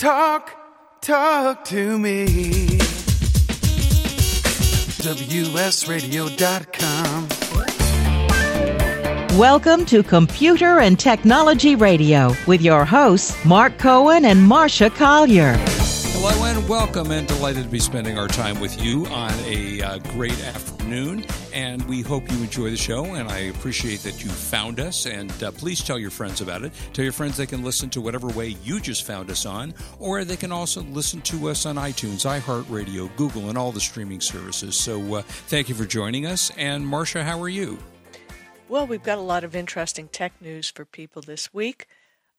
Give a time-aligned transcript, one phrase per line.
[0.00, 0.56] Talk,
[1.02, 2.24] talk to me.
[5.04, 5.78] WSRadio.com.
[9.38, 15.56] Welcome to Computer and Technology Radio with your hosts, Mark Cohen and Marsha Collier.
[15.58, 19.98] Hello and welcome, and delighted to be spending our time with you on a uh,
[19.98, 20.79] great afternoon.
[20.92, 25.06] And we hope you enjoy the show, and I appreciate that you found us.
[25.06, 26.72] And uh, please tell your friends about it.
[26.92, 30.24] Tell your friends they can listen to whatever way you just found us on, or
[30.24, 34.76] they can also listen to us on iTunes, iHeartRadio, Google, and all the streaming services.
[34.76, 36.50] So uh, thank you for joining us.
[36.56, 37.78] And Marsha, how are you?
[38.68, 41.86] Well, we've got a lot of interesting tech news for people this week.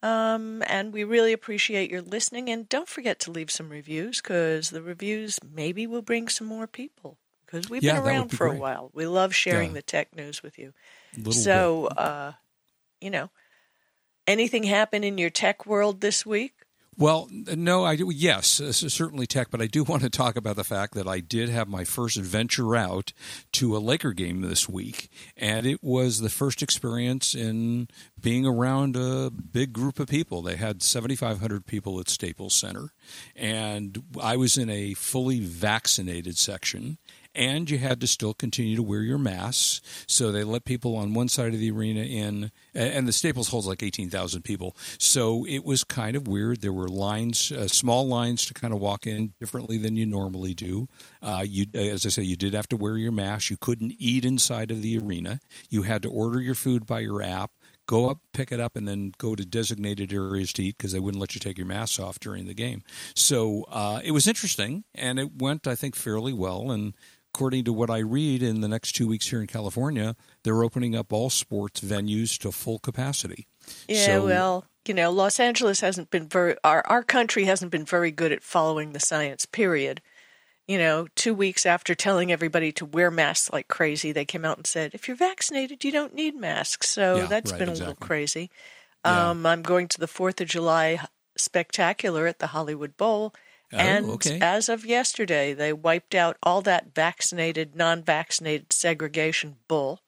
[0.04, 2.50] Um, and we really appreciate your listening.
[2.50, 6.68] And don't forget to leave some reviews because the reviews maybe will bring some more
[6.68, 7.18] people
[7.52, 8.58] because we've yeah, been around be for great.
[8.58, 8.92] a while.
[8.94, 9.76] We love sharing yeah.
[9.76, 10.74] the tech news with you.
[11.18, 12.34] Little so, uh,
[13.00, 13.30] you know,
[14.28, 16.54] anything happen in your tech world this week?
[16.98, 18.12] Well, no, I do.
[18.14, 21.50] Yes, certainly tech, but I do want to talk about the fact that I did
[21.50, 23.14] have my first venture out
[23.54, 27.88] to a Laker game this week, and it was the first experience in
[28.20, 30.42] being around a big group of people.
[30.42, 32.90] They had 7,500 people at Staples Center,
[33.36, 36.98] and I was in a fully vaccinated section
[37.34, 39.82] and you had to still continue to wear your masks.
[40.08, 43.68] So they let people on one side of the arena in, and the Staples holds
[43.68, 44.76] like 18,000 people.
[44.98, 46.62] So it was kind of weird.
[46.62, 50.54] There were lines, uh, small lines to kind of walk in differently than you normally
[50.54, 50.88] do.
[51.22, 53.50] Uh, you, as I say, you did have to wear your mask.
[53.50, 55.40] You couldn't eat inside of the arena.
[55.70, 57.52] You had to order your food by your app
[57.92, 61.00] go up, pick it up, and then go to designated areas to eat because they
[61.00, 62.84] wouldn't let you take your masks off during the game.
[63.16, 66.72] So uh, it was interesting, and it went, I think, fairly well.
[66.72, 66.94] And
[67.34, 70.96] according to what I read, in the next two weeks here in California, they're opening
[70.96, 73.48] up all sports venues to full capacity.
[73.88, 77.86] Yeah, So- well, you know, Los Angeles hasn't been very, our, our country hasn't been
[77.86, 80.02] very good at following the science, period.
[80.68, 84.58] You know, two weeks after telling everybody to wear masks like crazy, they came out
[84.58, 86.90] and said, if you're vaccinated, you don't need masks.
[86.90, 88.08] So Yeah, that's right, been a little exactly.
[88.08, 88.52] crazy.
[89.06, 89.30] Yeah.
[89.32, 91.00] Um, I'm going to the 4th of July
[91.38, 93.34] spectacular at the Hollywood Bowl.
[93.74, 94.40] Oh, and okay.
[94.42, 100.02] as of yesterday, they wiped out all that vaccinated, non vaccinated segregation bull.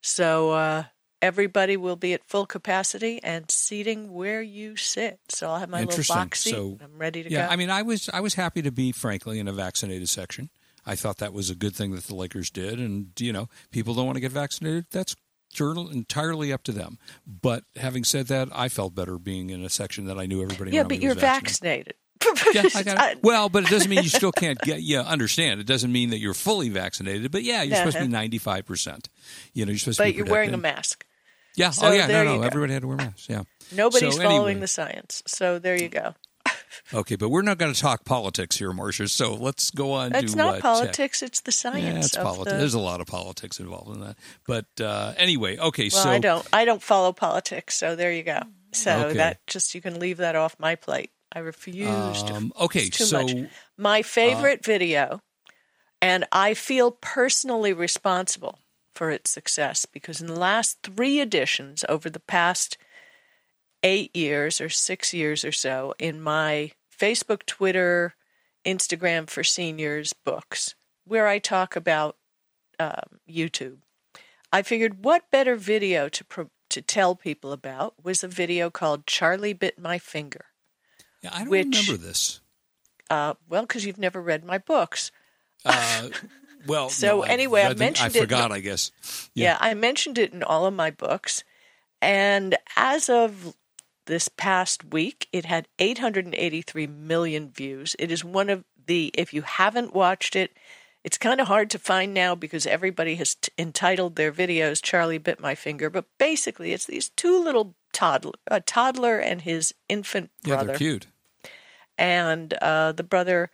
[0.00, 0.84] So uh,
[1.22, 5.20] everybody will be at full capacity and seating where you sit.
[5.28, 6.50] So I'll have my little box seat.
[6.50, 7.52] So, I'm ready to yeah, go.
[7.52, 10.50] I mean, I was I was happy to be, frankly, in a vaccinated section.
[10.84, 13.94] I thought that was a good thing that the Lakers did, and you know, people
[13.94, 14.86] don't want to get vaccinated.
[14.90, 15.16] That's
[15.52, 16.98] journal entirely up to them.
[17.26, 20.70] But having said that, I felt better being in a section that I knew everybody.
[20.72, 21.94] yeah, but you're vaccinated.
[21.94, 21.94] vaccinated.
[22.54, 23.18] Yeah, I got it.
[23.22, 24.80] Well, but it doesn't mean you still can't get.
[24.82, 25.60] Yeah, understand.
[25.60, 27.30] It doesn't mean that you're fully vaccinated.
[27.30, 28.12] But yeah, you're supposed to be Uh-huh.
[28.20, 29.08] ninety five percent.
[29.52, 30.16] You know, you're supposed to but be.
[30.16, 31.04] you're wearing a mask.
[31.56, 31.70] Yeah.
[31.70, 32.06] So oh yeah.
[32.06, 32.42] No, no.
[32.42, 33.26] Everybody had to wear masks.
[33.28, 33.42] Yeah.
[33.72, 34.60] Nobody's So following anyway.
[34.60, 35.22] the science.
[35.26, 36.14] So there you go.
[36.94, 39.08] Okay, but we're not going to talk politics here, Marsha.
[39.08, 40.62] So let's go on It's to not uh, tech.
[40.62, 41.82] politics, it's the science.
[41.84, 42.52] Yeah, it's of politics.
[42.52, 44.16] the- There's a lot of politics involved in that.
[44.46, 45.88] But uh, anyway, okay.
[45.92, 46.46] Well, so I don't.
[46.52, 48.40] I don't follow politics, so there you go.
[48.72, 49.16] So Okay.
[49.16, 51.10] that just you can leave that off my plate.
[51.32, 52.30] I refused.
[52.30, 53.34] Um, okay, too so much.
[53.76, 55.20] My favorite video,
[56.00, 58.58] and I feel personally responsible
[58.94, 62.78] for its success because in the last three editions over the past
[63.82, 68.14] eight years or six years or so, in my Facebook, Twitter,
[68.64, 72.16] Instagram for seniors books, where I talk about
[72.78, 73.78] um, YouTube,
[74.52, 79.06] I figured what better video to pro- to tell people about was a video called
[79.06, 80.46] "Charlie Bit My Finger."
[81.26, 82.40] Yeah, I don't which- remember this.
[83.08, 85.12] Uh, well, because you've never read my books.
[85.64, 86.08] Uh,
[86.66, 88.50] well, So no, anyway, I them- mentioned I it- forgot.
[88.52, 88.90] I guess.
[89.34, 89.56] Yeah.
[89.60, 91.44] I mentioned it in all of my books.
[92.02, 93.54] And as of
[94.06, 97.94] this past week, it had 883 million views.
[97.98, 100.52] It is one of the, if you haven't watched it,
[101.04, 105.18] it's kind of hard to find now because everybody has t- entitled their videos Charlie
[105.18, 105.88] Bit My Finger.
[105.90, 110.62] But basically, it's these two little toddler, a toddler and his infant brother.
[110.62, 111.06] Yeah, they're cute.
[111.98, 113.50] And uh, the brother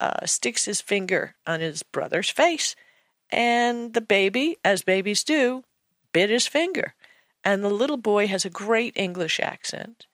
[0.00, 2.76] uh, sticks his finger on his brother's face,
[3.30, 5.64] and the baby, as babies do,
[6.12, 6.94] bit his finger.
[7.44, 10.06] And the little boy has a great English accent,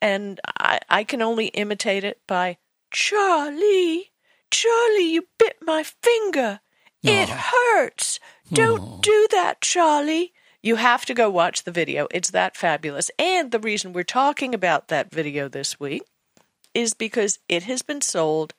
[0.00, 2.58] and I, I can only imitate it by
[2.90, 4.12] Charlie,
[4.50, 6.60] Charlie, you bit my finger.
[7.02, 8.18] It hurts.
[8.52, 10.32] Don't do that, Charlie.
[10.60, 12.08] You have to go watch the video.
[12.10, 13.10] It's that fabulous.
[13.18, 16.02] And the reason we're talking about that video this week
[16.76, 18.52] is because it has been sold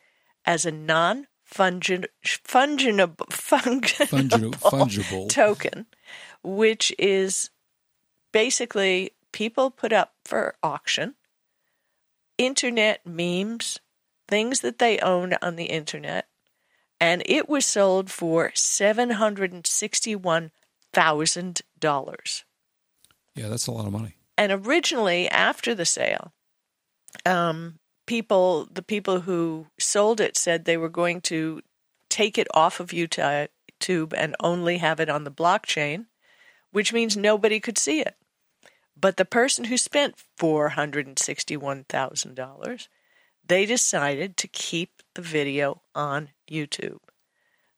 [0.44, 5.30] as a non fungible fungible, Fungible, fungible.
[5.30, 5.86] token,
[6.44, 7.52] which is
[8.32, 11.14] basically people put up for auction
[12.38, 13.80] internet memes,
[14.28, 16.28] things that they owned on the internet,
[17.00, 20.52] and it was sold for seven hundred and sixty-one
[20.92, 22.44] thousand dollars.
[23.36, 24.16] Yeah, that's a lot of money.
[24.38, 26.34] And originally, after the sale,
[27.26, 31.62] um, people, the people who sold it, said they were going to
[32.10, 36.08] take it off of YouTube and only have it on the blockchain,
[36.72, 38.16] which means nobody could see it.
[39.00, 42.90] But the person who spent four hundred and sixty-one thousand dollars,
[43.46, 46.98] they decided to keep the video on YouTube.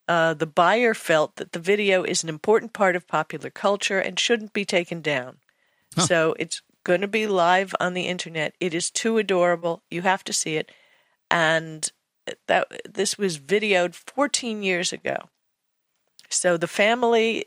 [0.07, 4.17] Uh, the buyer felt that the video is an important part of popular culture and
[4.17, 5.37] shouldn't be taken down.
[5.95, 6.05] Huh.
[6.07, 8.55] So it's going to be live on the internet.
[8.59, 9.83] It is too adorable.
[9.89, 10.71] You have to see it.
[11.29, 11.91] And
[12.27, 15.29] eh, that this was videoed 14 years ago.
[16.29, 17.45] So the family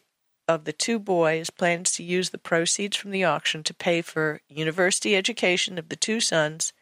[0.49, 4.41] of the two boys plans to use the proceeds from the auction to pay for
[4.49, 6.73] university education of the two sons,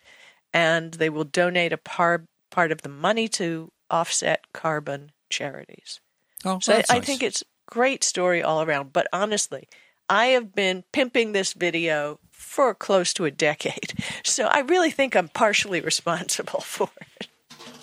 [0.53, 6.01] and they will donate a par- part of the money to offset carbon charities.
[6.45, 8.93] Oh, So I, that's I think it's great story all around.
[8.93, 9.69] But honestly,
[10.09, 13.93] I have been pimping this video for close to a decade,
[14.25, 17.29] so I really think I'm partially responsible for it.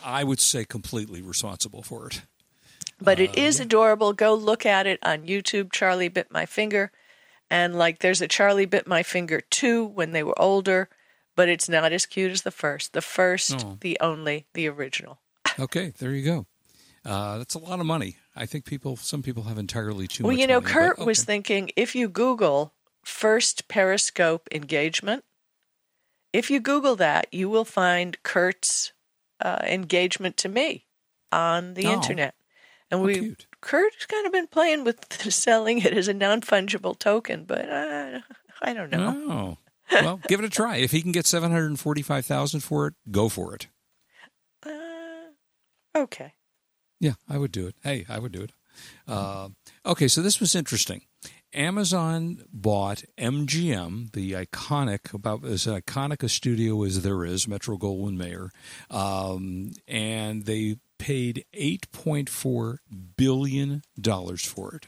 [0.04, 2.22] I would say completely responsible for it.
[3.00, 4.14] But Uh, it is adorable.
[4.14, 5.72] Go look at it on YouTube.
[5.72, 6.92] Charlie bit my finger,
[7.50, 10.90] and like there's a Charlie bit my finger two when they were older,
[11.36, 12.94] but it's not as cute as the first.
[12.94, 13.78] The first, Oh.
[13.82, 15.20] the only, the original.
[15.60, 16.46] Okay, there you go.
[17.06, 18.18] Uh, that's a lot of money.
[18.36, 20.40] I think people, some people have entirely too well, much.
[20.42, 22.74] you know, money, Kurt but was thinking if you Google
[23.08, 25.24] first Periscope engagement,
[26.34, 28.92] if you Google that, you will find Kurt's
[29.40, 30.86] uh, engagement to me
[31.32, 31.94] on the Oh.
[31.94, 32.36] internet.
[32.92, 33.48] And we, cute.
[33.62, 38.20] Kurt's kind of been playing with selling it as a non fungible token, but uh,
[38.62, 39.58] I don't know.
[39.92, 40.78] Oh, well, give it a try.
[40.78, 43.68] If he can get seven hundred forty-five thousand for it, go for it.
[44.66, 45.32] Uh,
[45.96, 46.34] okay.
[47.00, 47.76] Yeah, I would do it.
[47.84, 48.52] Hey, I would do it.
[49.08, 49.50] Uh,
[49.86, 51.02] okay, so this was interesting.
[51.58, 58.16] Amazon bought MGM, the iconic, about as iconic a studio as there is, Metro Goldwyn
[58.16, 58.52] Mayer,
[58.92, 62.82] um, and they paid eight point four
[63.18, 64.88] billion dollars for it.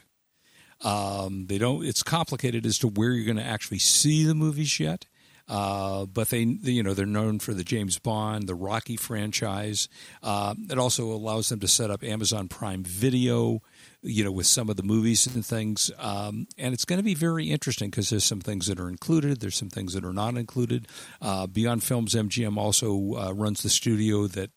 [0.86, 1.84] Um, they don't.
[1.84, 5.06] It's complicated as to where you're going to actually see the movies yet.
[5.48, 9.88] Uh, but they, you know, they're known for the James Bond, the Rocky franchise.
[10.22, 13.60] Uh, it also allows them to set up Amazon Prime Video,
[14.02, 15.90] you know, with some of the movies and things.
[15.98, 19.40] Um, and it's going to be very interesting because there's some things that are included,
[19.40, 20.88] there's some things that are not included.
[21.20, 24.50] Uh, Beyond Films MGM also uh, runs the studio that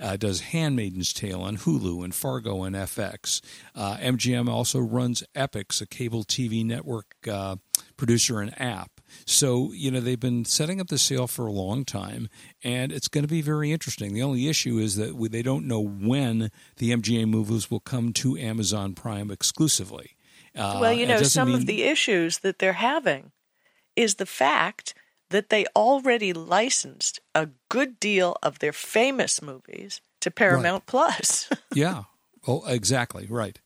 [0.00, 3.40] uh, does Handmaiden's Tale on Hulu and Fargo and FX.
[3.74, 7.56] Uh, MGM also runs Epix, a cable TV network uh,
[7.96, 8.99] producer and app.
[9.26, 12.28] So, you know, they've been setting up the sale for a long time,
[12.62, 14.14] and it's going to be very interesting.
[14.14, 18.12] The only issue is that we, they don't know when the MGM movies will come
[18.14, 20.16] to Amazon Prime exclusively.
[20.56, 23.32] Uh, well, you know, some of the issues that they're having
[23.96, 24.94] is the fact
[25.30, 31.48] that they already licensed a good deal of their famous movies to Paramount Plus.
[31.74, 32.04] yeah.
[32.46, 33.26] Oh, exactly.
[33.28, 33.60] Right.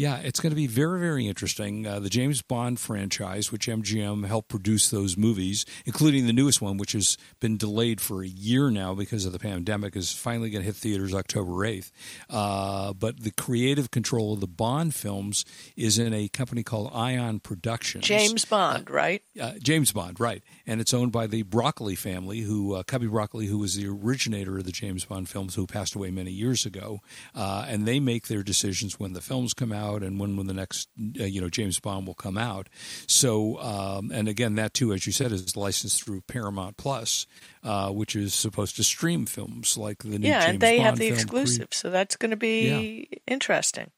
[0.00, 1.86] Yeah, it's going to be very, very interesting.
[1.86, 6.78] Uh, the James Bond franchise, which MGM helped produce those movies, including the newest one,
[6.78, 10.62] which has been delayed for a year now because of the pandemic, is finally going
[10.62, 11.90] to hit theaters October 8th.
[12.30, 15.44] Uh, but the creative control of the Bond films
[15.76, 18.06] is in a company called Eon Productions.
[18.06, 19.22] James Bond, right?
[19.38, 20.42] Uh, James Bond, right?
[20.66, 24.56] And it's owned by the Broccoli family, who uh, Cubby Broccoli, who was the originator
[24.56, 27.00] of the James Bond films, who passed away many years ago.
[27.34, 30.54] Uh, and they make their decisions when the films come out and when when the
[30.54, 30.88] next
[31.20, 32.68] uh, you know James Bond will come out.
[33.06, 37.26] So, um, and again, that too, as you said, is licensed through Paramount Plus,
[37.62, 40.86] uh, which is supposed to stream films like the new Yeah, James and they Bond
[40.86, 43.90] have the exclusive, so that's going to be interesting.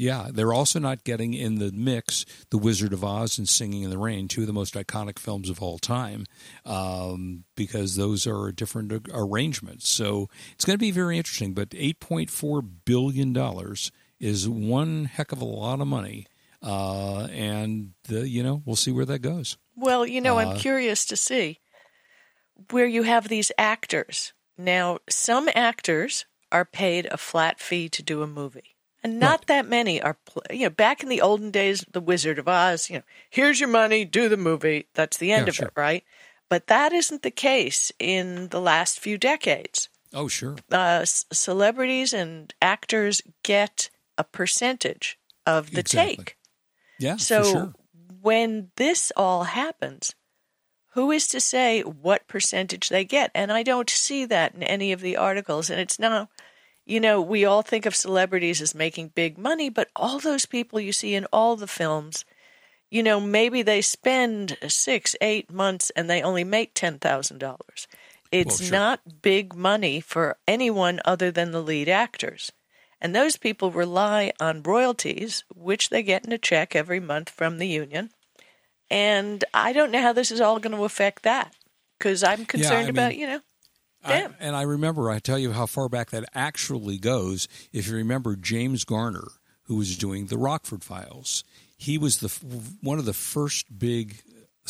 [0.00, 3.90] Yeah, they're also not getting in the mix The Wizard of Oz and Singing in
[3.90, 6.24] the Rain, two of the most iconic films of all time,
[6.64, 9.90] um, because those are different arrangements.
[9.90, 11.52] So it's going to be very interesting.
[11.52, 13.34] But $8.4 billion
[14.20, 16.26] is one heck of a lot of money.
[16.62, 19.56] Uh, and, the, you know, we'll see where that goes.
[19.74, 21.60] Well, you know, Uh, I'm curious to see
[22.70, 24.32] where you have these actors.
[24.58, 28.76] Now, some actors are paid a flat fee to do a movie.
[29.02, 29.46] And not Right.
[29.46, 30.18] that many are,
[30.50, 33.70] you know, back in the olden days, The Wizard of Oz, you know, here's your
[33.70, 34.88] money, do the movie.
[34.92, 35.66] That's the end Yeah, of sure.
[35.68, 36.04] it, right?
[36.50, 39.88] But that isn't the case in the last few decades.
[40.12, 40.56] Oh, sure.
[40.70, 43.88] Uh, c- celebrities and actors get
[44.20, 46.16] a percentage of the Exactly.
[46.16, 46.36] take.
[46.98, 47.74] Yeah, So for sure.
[48.20, 50.14] when this all happens,
[50.92, 53.30] who is to say what percentage they get?
[53.34, 55.70] And I don't see that in any of the articles.
[55.70, 56.28] And it's now,
[56.84, 60.78] you know, we all think of celebrities as making big money, but all those people
[60.78, 62.26] you see in all the films,
[62.90, 67.86] you know, maybe they spend six, eight months and they only make $10,000.
[68.32, 68.78] It's Well, sure.
[68.78, 72.52] not big money for anyone other than the lead actors.
[73.00, 77.58] And those people rely on royalties, which they get in a check every month from
[77.58, 78.10] the union.
[78.90, 81.54] And I don't know how this is all going to affect that
[81.98, 83.40] because I'm concerned mean, about, you know,
[84.04, 84.34] I- them.
[84.40, 87.48] and I remember, I tell you how far back that actually goes.
[87.72, 89.28] If you remember James Garner,
[89.64, 91.44] who was doing the Rockford Files,
[91.76, 92.28] he was the
[92.82, 94.20] one of the first big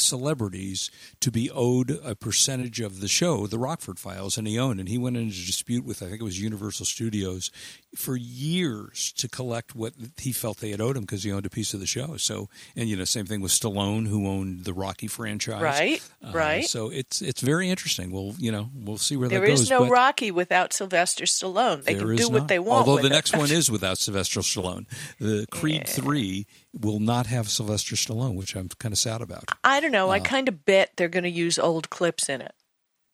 [0.00, 0.90] celebrities
[1.21, 4.80] to be owed a percentage of the show, the Rockford Files, and he owned.
[4.80, 7.50] And he went into dispute with, I think it was Universal Studios,
[7.95, 11.50] for years to collect what he felt they had owed him because he owned a
[11.50, 12.16] piece of the show.
[12.16, 15.61] So, and you know, same thing with Stallone, who owned the Rocky franchise.
[15.62, 16.64] Right, Uh, right.
[16.64, 18.11] So it's it's very interesting.
[18.11, 19.62] We'll you know we'll see where There that goes.
[19.62, 21.85] is no Rocky without Sylvester Stallone.
[21.85, 22.87] They can do what they want.
[22.87, 23.11] Although the it.
[23.11, 24.87] next one is without Sylvester Stallone.
[25.19, 29.44] The Creed Three will not have Sylvester Stallone, which I'm kind of sad about.
[29.64, 30.10] I don't know.
[30.10, 32.52] I kind of bet they're going to use old clips in it.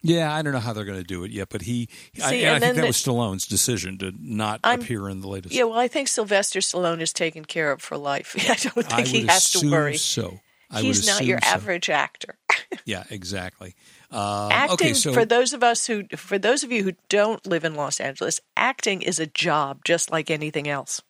[0.02, 1.88] Yeah, I don't know how they're going to do it yet, but he.
[2.22, 5.20] I, See, and I think that the- was Stallone's decision to not I'm- appear in
[5.20, 5.54] the latest.
[5.54, 8.34] Yeah, well, I think Sylvester Stallone is taken care of for life.
[8.38, 9.96] I don't I think he has to worry.
[9.96, 10.38] So
[10.70, 11.54] I He's not your assume so.
[11.54, 12.38] average actor.
[12.84, 13.74] Yeah, exactly.
[14.10, 17.44] Um, acting okay, so for those of us who for those of you who don't
[17.46, 21.00] live in Los Angeles, acting is a job just like anything else.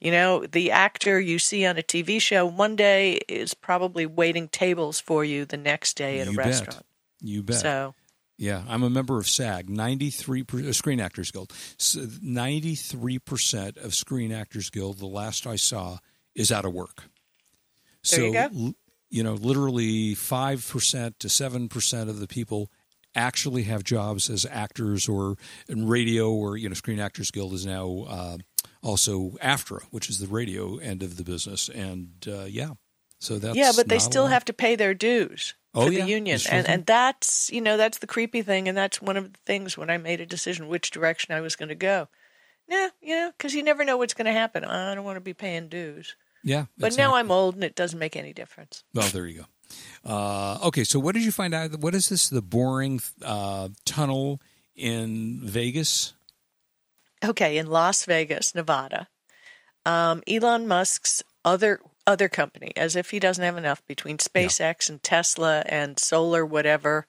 [0.00, 4.48] You know, the actor you see on a TV show one day is probably waiting
[4.48, 6.46] tables for you the next day at a bet.
[6.46, 6.86] restaurant.
[7.20, 7.56] You bet.
[7.56, 7.94] So,
[8.36, 11.52] Yeah, I'm a member of SAG, 93 per, uh, Screen Actors Guild.
[11.80, 15.98] S- 93% of Screen Actors Guild, the last I saw,
[16.36, 17.04] is out of work.
[18.08, 18.48] There so, you go.
[18.54, 18.74] l-
[19.10, 22.70] you know, literally 5% to 7% of the people
[23.14, 25.36] actually have jobs as actors or
[25.68, 28.36] in radio or, you know, Screen Actors Guild is now uh,
[28.82, 31.68] also AFTRA, which is the radio end of the business.
[31.68, 32.70] And uh, yeah,
[33.18, 33.56] so that's.
[33.56, 36.66] yeah, but they still have to pay their dues Oh, for yeah, the union, and
[36.66, 39.90] and that's you know that's the creepy thing, and that's one of the things when
[39.90, 42.08] I made a decision which direction I was going to go.
[42.68, 44.64] Yeah, you know, because you never know what's going to happen.
[44.64, 46.66] I don't want to be paying dues, Yeah.
[46.76, 48.84] but now I'm old, and it doesn't make any difference.
[48.94, 49.44] Well, there you
[50.04, 50.10] go.
[50.10, 51.78] Uh, okay, so what did you find out?
[51.80, 52.28] What is this?
[52.28, 54.40] The boring uh, tunnel
[54.74, 56.14] in Vegas?
[57.24, 59.08] Okay, in Las Vegas, Nevada,
[59.84, 65.02] um, Elon Musk's other other company, as if he doesn't have enough between SpaceX and
[65.02, 67.06] Tesla and solar whatever.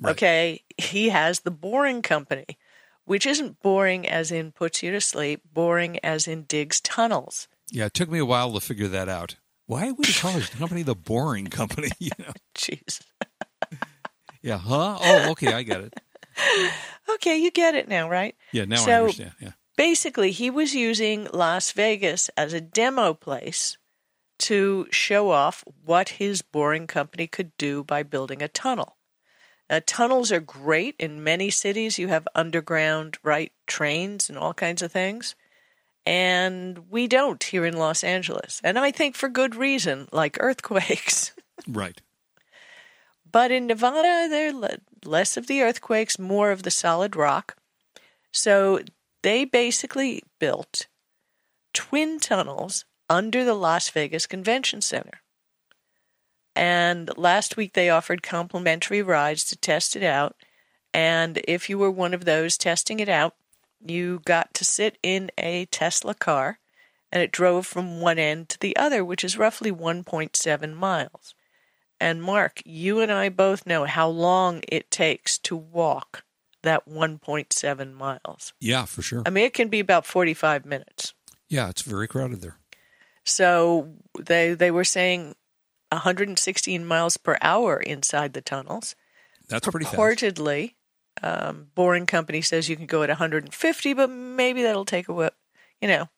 [0.00, 0.12] Right.
[0.12, 2.58] Okay, he has the Boring Company,
[3.04, 7.48] which isn't boring as in puts you to sleep, boring as in digs tunnels.
[7.70, 9.36] Yeah, it took me a while to figure that out.
[9.66, 11.90] Why would he call his company the Boring Company?
[11.98, 12.32] You know?
[12.56, 13.00] Jeez.
[14.42, 14.96] Yeah, huh?
[14.98, 15.94] Oh, okay, I get it.
[17.20, 18.34] Okay, you get it now, right?
[18.52, 19.32] Yeah, now I So- understand.
[19.40, 23.76] Yeah, basically he was using Las Vegas as a demo place
[24.40, 28.96] to show off what his boring company could do by building a tunnel.
[29.68, 31.98] Uh, tunnels are great in many cities.
[31.98, 35.36] You have underground, right, trains and all kinds of things.
[36.06, 38.60] And we don't here in Los Angeles.
[38.64, 41.32] And I think for good reason, like earthquakes.
[41.68, 42.00] right.
[43.30, 44.52] But in Nevada, they're
[45.04, 47.56] less of the earthquakes, more of the solid rock.
[48.32, 48.80] So
[49.22, 50.86] they basically built
[51.72, 55.20] twin tunnels under the Las Vegas Convention Center.
[56.54, 60.36] And last week they offered complimentary rides to test it out.
[60.92, 63.34] And if you were one of those testing it out,
[63.84, 66.58] you got to sit in a Tesla car
[67.12, 71.34] and it drove from one end to the other, which is roughly 1.7 miles.
[72.00, 76.24] And Mark, you and I both know how long it takes to walk
[76.62, 78.52] that 1.7 miles.
[78.58, 79.22] Yeah, for sure.
[79.26, 81.14] I mean, it can be about 45 minutes.
[81.48, 82.56] Yeah, it's very crowded there.
[83.24, 85.34] So they they were saying
[85.90, 88.94] 116 miles per hour inside the tunnels.
[89.48, 89.96] That's pretty fast.
[89.96, 90.74] Purportedly,
[91.22, 95.34] um, Boring Company says you can go at 150, but maybe that'll take a whip,
[95.80, 96.08] you know,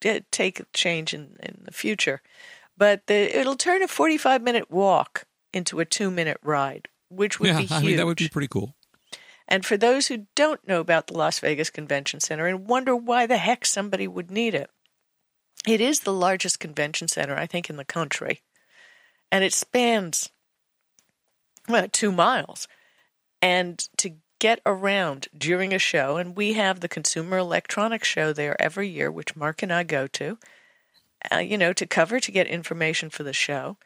[0.00, 2.20] take a change in, in the future.
[2.76, 7.48] But the, it'll turn a 45 minute walk into a two minute ride, which would
[7.48, 7.72] yeah, be huge.
[7.72, 8.74] I mean that would be pretty cool.
[9.46, 13.26] And for those who don't know about the Las Vegas Convention Center and wonder why
[13.26, 14.70] the heck somebody would need it,
[15.66, 18.42] it is the largest convention center, I think, in the country.
[19.30, 20.30] And it spans
[21.68, 22.68] well, two miles.
[23.40, 28.60] And to get around during a show, and we have the Consumer Electronics Show there
[28.60, 30.38] every year, which Mark and I go to,
[31.32, 33.76] uh, you know, to cover, to get information for the show.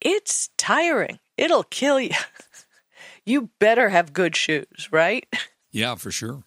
[0.00, 1.18] It's tiring.
[1.36, 2.10] it'll kill you.
[3.24, 5.26] you better have good shoes, right?
[5.74, 6.42] Yeah, for sure.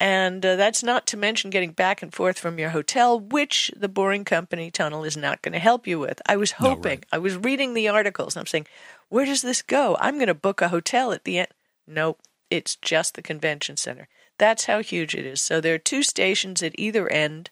[0.00, 3.88] And uh, that's not to mention getting back and forth from your hotel, which the
[3.88, 6.20] Boring Company tunnel is not going to help you with.
[6.26, 7.06] I was No, hoping, right.
[7.12, 8.66] I was reading the articles, and I'm saying,
[9.08, 9.96] where does this go?
[10.00, 11.48] I'm going to book a hotel at the end.
[11.86, 12.20] Nope,
[12.50, 14.08] it's just the convention center.
[14.36, 15.40] That's how huge it is.
[15.40, 17.50] So there are two stations at either end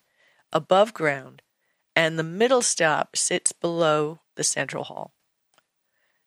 [0.52, 1.42] above ground,
[1.96, 5.12] and the middle stop sits below the central hall.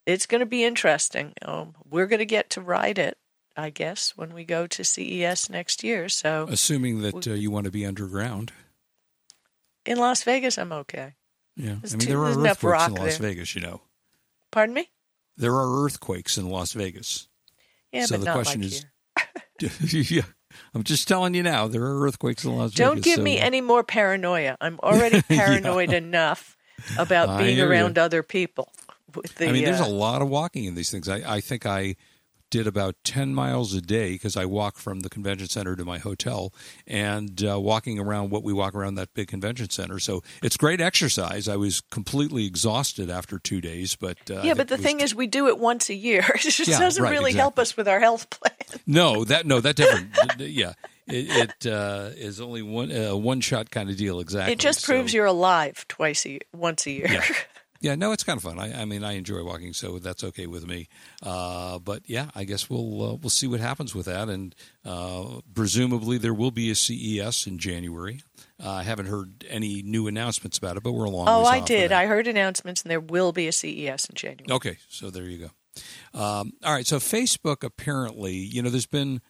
[0.06, 1.34] It's going to be interesting.
[1.44, 3.18] Um, we're going to get to ride it,
[3.56, 6.10] I guess, when we go to CES next year.
[6.10, 8.52] So Assuming that uh, you want to be underground.
[9.86, 11.14] in Las Vegas, I'm okay.
[11.56, 11.76] Yeah.
[11.82, 13.30] There's I mean, too- there are earthquakes in Las there.
[13.30, 13.82] Vegas, you know.
[14.52, 14.90] Pardon me?
[15.38, 17.28] There are earthquakes in Las Vegas.
[17.94, 18.86] Yeah, So but the not question like is-
[19.60, 20.08] here.
[20.18, 20.22] yeah.
[20.74, 23.06] I'm just telling you now, there are earthquakes in Las Don't Vegas.
[23.06, 24.58] give so- me any more paranoia.
[24.62, 26.58] I'm already paranoid enough
[26.98, 28.02] about being around you.
[28.04, 28.72] other people.
[29.16, 31.10] With the, I mean, there's uh, a lot of walking in these things.
[31.10, 31.96] I, I think I
[32.50, 35.98] did about 10 miles a day because I walk from the convention center to my
[36.00, 36.54] hotel
[36.88, 40.00] and uh, walking around what we walk around that big convention center.
[40.00, 41.48] So it's great exercise.
[41.48, 45.28] I was completely exhausted after two days, but uh, yeah, but the thing is, we
[45.28, 46.26] do it once a year.
[46.36, 48.54] It just Yeah, doesn't right, really help us with our health plan.
[48.88, 50.10] no, that no, that different.
[50.40, 50.74] yeah,
[51.08, 54.20] it, it uh, is only one uh, one shot kind of deal.
[54.20, 54.54] Exactly.
[54.54, 57.08] It just So- proves you're alive twice a year, once a year.
[57.12, 57.24] Yeah.
[57.82, 58.60] Yeah, no, it's kind of fun.
[58.60, 60.90] I, I mean, I enjoy walking, so that's okay with me.
[61.24, 65.40] Uh, but yeah, I guess we'll uh, we'll see what happens with that, and uh,
[65.54, 68.22] presumably there will be a CES in January.
[68.62, 71.28] Uh, I haven't heard any new announcements about it, but we're a long.
[71.30, 71.94] oh, I did.
[71.94, 74.52] I heard announcements, and there will be a CES in January.
[74.52, 75.50] Okay, so there you go.
[76.14, 79.22] Um, all right, so Facebook apparently, you know, there's been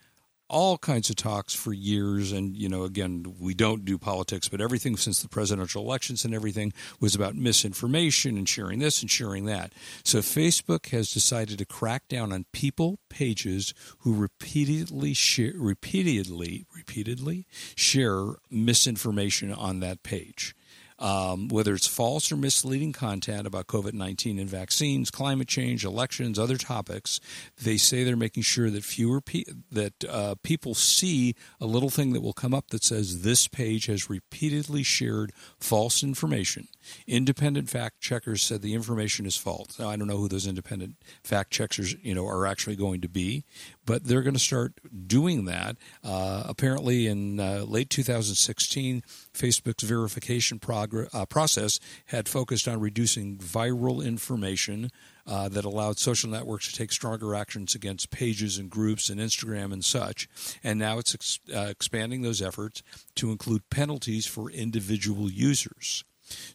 [0.50, 4.62] all kinds of talks for years, and you know, again, we don't do politics, but
[4.62, 9.46] everything since the presidential elections and everything was about misinformation and sharing this and sharing
[9.46, 9.74] that.
[10.03, 17.46] So Facebook has decided to crack down on people, pages who repeatedly share, repeatedly, repeatedly
[17.75, 20.55] share misinformation on that page
[21.00, 26.38] um, whether it's false or misleading content about COVID 19 and vaccines, climate change, elections,
[26.38, 27.20] other topics,
[27.62, 32.14] they say they're making sure that fewer pe- that uh, people see a little thing
[32.14, 36.68] that will come up that says this page has repeatedly shared false information.
[37.07, 39.79] Independent fact checkers said the information is false.
[39.79, 43.09] Now I don't know who those independent fact checkers you know are actually going to
[43.09, 43.46] be,
[43.85, 44.74] but they're going to start
[45.07, 45.77] doing that.
[46.03, 53.37] Uh, apparently, in uh, late 2016, Facebook's verification progr- uh, process had focused on reducing
[53.37, 54.89] viral information
[55.27, 59.72] uh, that allowed social networks to take stronger actions against pages and groups and Instagram
[59.72, 60.27] and such.
[60.63, 62.81] And now it's ex- uh, expanding those efforts
[63.15, 66.03] to include penalties for individual users.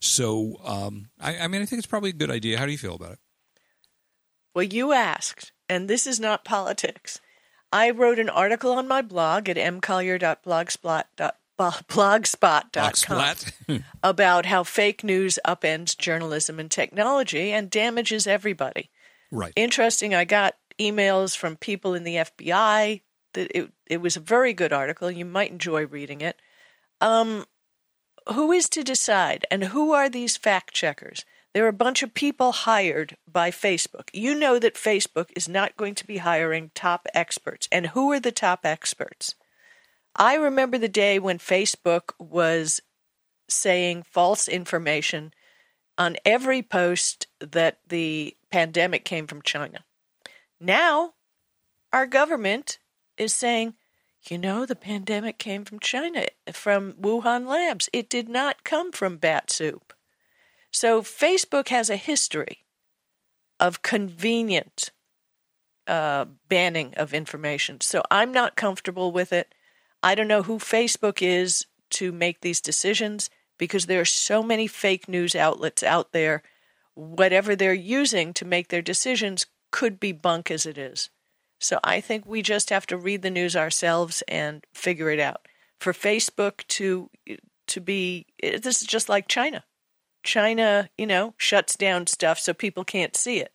[0.00, 2.58] So, um, I, I mean, I think it's probably a good idea.
[2.58, 3.18] How do you feel about it?
[4.54, 7.20] Well, you asked, and this is not politics.
[7.72, 12.72] I wrote an article on my blog at mcollier.blogspot.blogspot.com Boxplat?
[14.02, 18.90] about how fake news upends journalism and technology and damages everybody.
[19.30, 19.52] right.
[19.56, 23.02] Interesting, I got emails from people in the FBI
[23.34, 25.10] that it, it was a very good article.
[25.10, 26.40] You might enjoy reading it.
[27.00, 27.44] Um,
[28.32, 31.24] who is to decide and who are these fact checkers?
[31.52, 34.08] There are a bunch of people hired by Facebook.
[34.12, 37.68] You know that Facebook is not going to be hiring top experts.
[37.70, 39.36] And who are the top experts?
[40.16, 42.80] I remember the day when Facebook was
[43.48, 45.32] saying false information
[45.98, 49.84] on every post that the pandemic came from China.
[50.60, 51.14] Now,
[51.92, 52.78] our government
[53.16, 53.74] is saying,
[54.28, 57.88] you know, the pandemic came from China, from Wuhan labs.
[57.92, 59.92] It did not come from bat soup.
[60.70, 62.64] So, Facebook has a history
[63.60, 64.90] of convenient
[65.86, 67.80] uh, banning of information.
[67.80, 69.54] So, I'm not comfortable with it.
[70.04, 74.66] I don't know who Facebook is to make these decisions because there are so many
[74.66, 76.42] fake news outlets out there.
[76.94, 81.08] Whatever they're using to make their decisions could be bunk as it is.
[81.58, 85.48] So I think we just have to read the news ourselves and figure it out.
[85.80, 87.08] For Facebook to
[87.68, 89.64] to be this is just like China.
[90.22, 93.52] China, you know, shuts down stuff so people can't see it.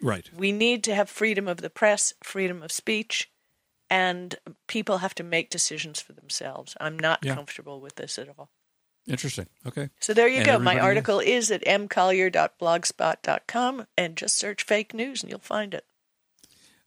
[0.00, 0.30] Right.
[0.32, 3.28] We need to have freedom of the press, freedom of speech,
[3.90, 4.36] and
[4.68, 6.76] people have to make decisions for themselves.
[6.80, 7.34] I'm not Yeah.
[7.34, 8.50] comfortable with this at all.
[9.06, 9.46] Interesting.
[9.66, 9.88] Okay.
[9.98, 10.52] So there you And go.
[10.58, 10.84] My everybody is.
[10.84, 15.84] article is at mcollier.blogspot.com and just search fake news and you'll find it.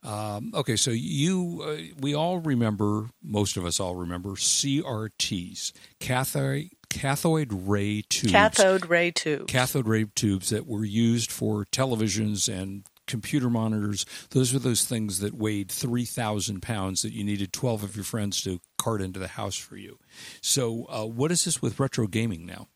[0.03, 6.69] Um, okay, so you, uh, we all remember, most of us all remember CRTs, cathode
[6.89, 8.31] cathode ray tubes.
[8.33, 9.47] Cathode ray tube.
[9.47, 14.05] cathode ray tubes that were used for televisions and computer monitors.
[14.29, 18.41] Those were those things that weighed 3,000 pounds that you needed 12 of your friends
[18.41, 19.99] to cart into the house for you.
[20.41, 22.67] So, uh, what is this with retro gaming now?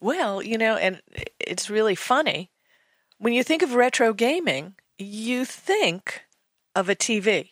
[0.00, 1.00] Well, you know, and
[1.40, 2.50] it's really funny.
[3.18, 6.22] When you think of retro gaming, you think
[6.74, 7.50] of a TV.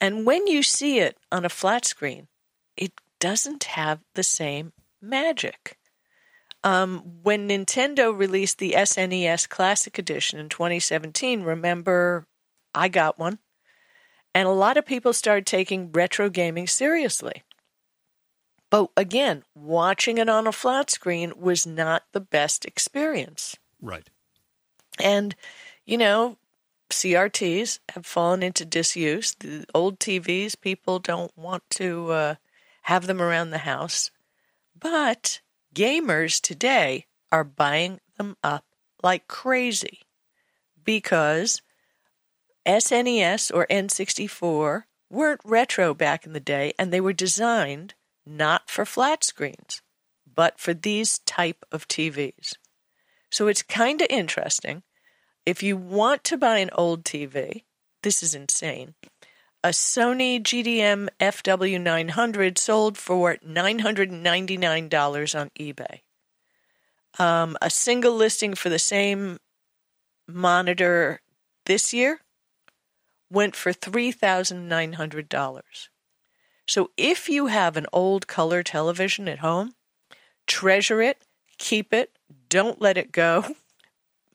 [0.00, 2.28] And when you see it on a flat screen,
[2.76, 5.78] it doesn't have the same magic.
[6.64, 12.26] Um, when Nintendo released the SNES Classic Edition in 2017, remember
[12.74, 13.38] I got one?
[14.34, 17.44] And a lot of people started taking retro gaming seriously.
[18.70, 23.56] But again, watching it on a flat screen was not the best experience.
[23.80, 24.08] Right.
[24.98, 25.36] And,
[25.84, 26.38] you know,
[26.90, 29.36] CRTs have fallen into disuse.
[29.38, 32.34] The old TVs, people don't want to uh,
[32.82, 34.10] have them around the house.
[34.76, 35.40] But
[35.74, 38.64] gamers today are buying them up
[39.02, 40.00] like crazy
[40.84, 41.60] because
[42.66, 47.94] SNES or N64 weren't retro back in the day and they were designed
[48.26, 49.82] not for flat screens,
[50.32, 52.54] but for these type of TVs.
[53.30, 54.82] So it's kind of interesting.
[55.44, 57.64] If you want to buy an old TV,
[58.02, 58.94] this is insane.
[59.64, 66.00] A Sony GDM FW900 sold for $999 on eBay.
[67.18, 69.38] Um, a single listing for the same
[70.28, 71.22] monitor
[71.64, 72.20] this year
[73.30, 75.62] went for $3,900.
[76.66, 79.72] So if you have an old color television at home,
[80.46, 81.22] treasure it,
[81.56, 82.10] keep it,
[82.50, 83.46] don't let it go.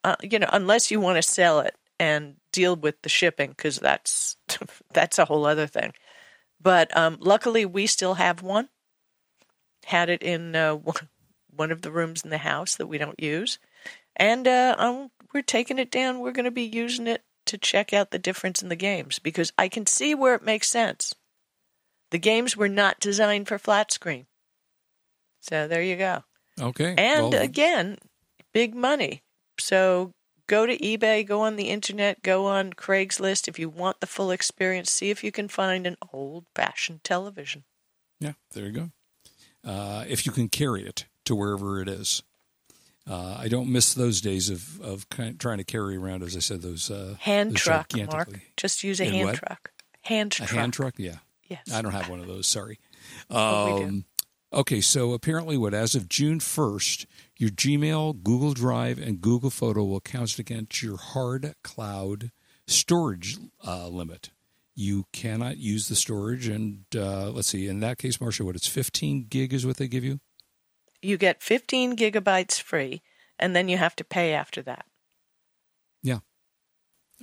[0.02, 3.78] Uh, you know, unless you want to sell it and deal with the shipping, because
[3.78, 4.38] that's
[4.94, 5.94] that's a whole other thing.
[6.62, 8.70] But um, luckily, we still have one.
[9.86, 10.78] Had it in uh,
[11.56, 13.60] one of the rooms in the house that we don't use,
[14.16, 16.20] and uh, um, we're taking it down.
[16.20, 19.52] We're going to be using it to check out the difference in the games because
[19.58, 21.16] I can see where it makes sense.
[22.12, 24.28] The games were not designed for flat screen.
[25.42, 26.24] So there you go.
[26.60, 26.94] Okay.
[26.98, 27.98] And well, again,
[28.54, 29.24] big money.
[29.60, 30.12] So
[30.50, 34.32] go to eBay, go on the internet, go on Craigslist if you want the full
[34.32, 34.92] experience.
[34.92, 37.64] See if you can find an old fashioned television.
[38.20, 38.90] yeah, there you go.
[39.64, 42.24] Uh, if you can carry it to wherever it is.
[43.10, 46.40] Uh, I don't miss those days of, of kind trying to carry around, as I
[46.40, 48.40] said, those uh, Hand those truck, Mark.
[48.58, 49.36] Just use a hand what?
[49.36, 49.72] truck.
[50.02, 50.50] Hand A truck.
[50.50, 51.18] hand truck, yeah.
[51.48, 51.72] Yes.
[51.74, 52.46] I don't have one of those.
[52.46, 52.80] Sorry.
[53.30, 53.36] Do.
[53.38, 54.06] Um,
[54.54, 57.06] okay, so apparently, what as of June first,
[57.38, 62.32] your Gmail, Google Drive, and Google Photo will count against your hard cloud
[62.68, 64.32] storage uh, limit.
[64.76, 67.68] You cannot use the storage, and uh, let's see.
[67.68, 70.20] In that case, Marsha, what it's 15 gig is what they give you.
[71.02, 73.02] You get 15 gigabytes free,
[73.38, 74.86] and then you have to pay after that.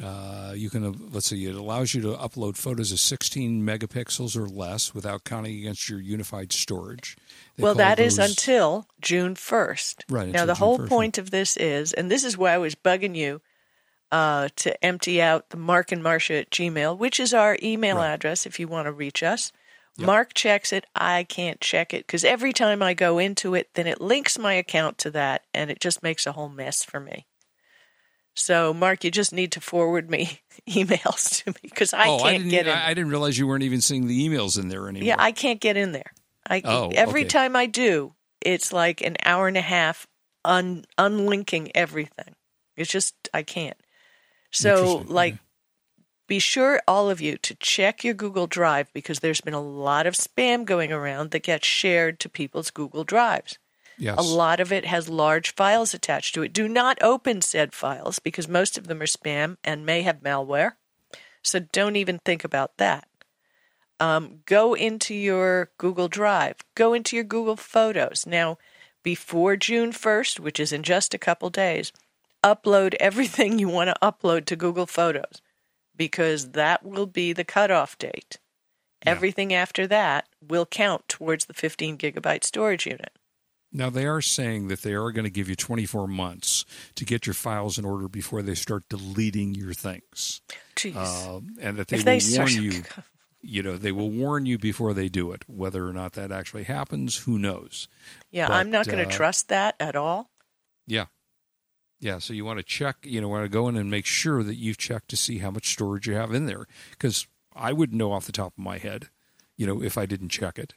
[0.02, 4.36] Uh, you can, uh, let's see, it allows you to upload photos of 16 megapixels
[4.36, 7.16] or less without counting against your unified storage.
[7.56, 10.04] They well, that is those- until June 1st.
[10.10, 12.58] Right, Now, the June whole 1st, point of this is, and this is why I
[12.58, 13.40] was bugging you
[14.12, 18.12] uh, to empty out the Mark and Marsha at Gmail, which is our email Right.
[18.12, 19.50] address if you want to reach us.
[19.96, 20.06] Yep.
[20.06, 20.84] Mark checks it.
[20.94, 24.52] I can't check it because every time I go into it, then it links my
[24.52, 27.24] account to that, and it just makes a whole mess for me.
[28.36, 32.38] So, Mark, you just need to forward me emails to me because I oh, can't
[32.38, 32.72] didn't, get in.
[32.72, 35.06] I, I didn't realize you weren't even seeing the emails in there anymore.
[35.06, 36.12] Yeah, I can't get in there.
[36.48, 37.28] I Oh, every okay.
[37.28, 40.06] time I do, it's like an hour and a half
[40.44, 42.36] un unlinking everything.
[42.76, 43.76] It's just I can't.
[44.52, 45.42] So like okay.
[46.28, 50.06] be sure all of you to check your Google Drive because there's been a lot
[50.06, 53.58] of spam going around that gets shared to people's Google Drives.
[53.98, 54.18] Yes.
[54.18, 56.52] A lot of it has large files attached to it.
[56.52, 60.72] Do not open said files because most of them are spam and may have malware.
[61.42, 63.08] So don't even think about that.
[63.98, 68.26] Um, go into your Google Drive, go into your Google Photos.
[68.26, 68.58] Now,
[69.02, 71.92] before June 1st, which is in just a couple days,
[72.44, 75.40] upload everything you want to upload to Google Photos
[75.96, 78.38] because that will be the cutoff date.
[79.04, 79.12] Yeah.
[79.12, 83.12] Everything after that will count towards the 15 gigabyte storage unit.
[83.76, 87.26] Now they are saying that they are going to give you 24 months to get
[87.26, 90.40] your files in order before they start deleting your things,
[90.94, 92.82] um, and that they if will they warn you.
[93.48, 95.44] You know, they will warn you before they do it.
[95.48, 97.86] Whether or not that actually happens, who knows?
[98.32, 100.30] yeah, but, I'm not going to uh, trust that at all.
[100.84, 101.04] Yeah.
[102.00, 104.42] Yeah, so you want to check, you know, want to go in and make sure
[104.42, 107.98] that you've checked to see how much storage you have in there because I wouldn't
[107.98, 109.10] know off the top of my head,
[109.56, 110.74] you know, if I didn't check it.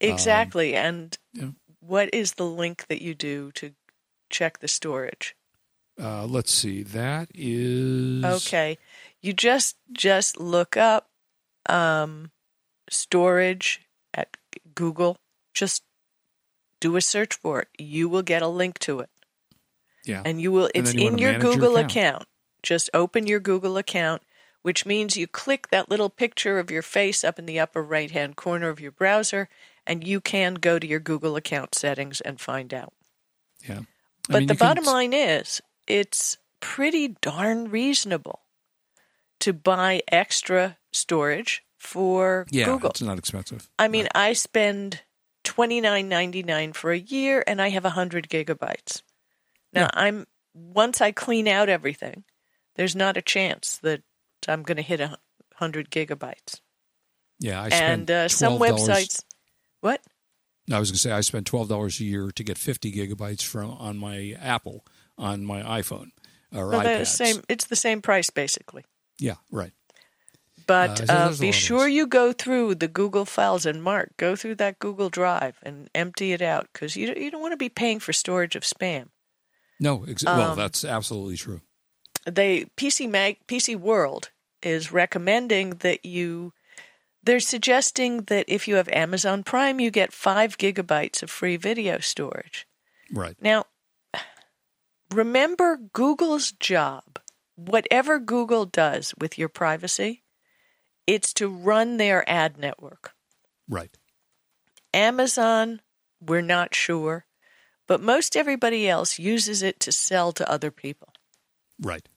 [0.00, 0.74] Exactly.
[0.74, 1.50] and yeah.
[1.80, 3.72] What is the link that you do to
[4.30, 5.34] check the storage?
[6.00, 6.82] Uh, let's see.
[6.82, 8.78] That is Okay.
[9.20, 11.08] You just just look up
[11.68, 12.30] um,
[12.88, 13.80] storage
[14.14, 14.36] at
[14.74, 15.18] Google.
[15.54, 15.82] Just
[16.80, 17.68] do a search for it.
[17.78, 19.10] You will get a link to it,
[20.04, 20.22] Yeah.
[20.24, 20.70] and you will.
[20.74, 21.90] It's you in your manage your Google account.
[21.92, 22.24] account.
[22.62, 24.22] Just open your Google account,
[24.62, 28.10] which means you click that little picture of your face up in the upper right
[28.10, 29.48] hand corner of your browser,
[29.88, 32.92] and you can go to your Google account settings and find out.
[33.68, 33.80] yeah.
[33.80, 38.42] I But mean, the you can- bottom line is, it's pretty darn reasonable
[39.40, 42.90] to buy extra storage for Yeah, Google.
[42.90, 43.68] it's not expensive.
[43.78, 45.00] I mean, I spend
[45.44, 49.02] twenty nine ninety nine for a year, and I have hundred gigabytes.
[49.72, 49.90] Now, Yeah.
[49.94, 52.24] I'm once I clean out everything,
[52.74, 54.02] there's not a chance that
[54.46, 55.18] I'm going to hit a
[55.54, 56.60] hundred gigabytes.
[57.40, 59.22] Yeah, I and uh, some $12 websites,
[59.80, 60.00] what?
[60.72, 63.42] I was going to say I spend twelve dollars a year to get fifty gigabytes
[63.42, 64.84] from on my Apple
[65.16, 66.10] on my iPhone
[66.54, 67.06] or Well, they're iPad.
[67.06, 67.42] same.
[67.48, 68.84] It's the same price basically.
[69.18, 69.72] Yeah, right.
[70.66, 74.56] But Uh, uh, be sure you go through the Google files and Mark, go through
[74.56, 77.98] that Google Drive and empty it out because you you don't want to be paying
[78.00, 79.08] for storage of spam.
[79.80, 81.62] No, ex- well, Um, that's absolutely true.
[82.26, 84.30] They PC Mag PC World
[84.62, 86.52] is recommending that you.
[87.22, 91.98] They're suggesting that if you have Amazon Prime, you get five gigabytes of free video
[91.98, 92.66] storage.
[93.12, 93.36] Right.
[93.40, 93.64] Now,
[95.12, 97.18] remember Google's job,
[97.56, 100.22] whatever Google does with your privacy,
[101.06, 103.12] it's to run their ad network.
[103.68, 103.96] Right.
[104.94, 105.80] Amazon,
[106.20, 107.26] we're not sure,
[107.86, 111.12] but most everybody else uses it to sell to other people.
[111.80, 112.08] Right.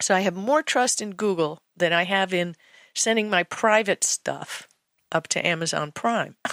[0.00, 2.54] So I have more trust in Google than I have in
[2.98, 4.68] sending my private stuff
[5.12, 6.36] up to Amazon Prime.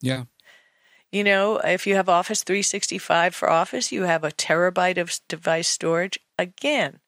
[0.00, 0.24] Yeah.
[1.10, 5.66] You know, if you have Office 365 for Office, you have a terabyte of device
[5.66, 6.20] storage.
[6.38, 7.00] Again,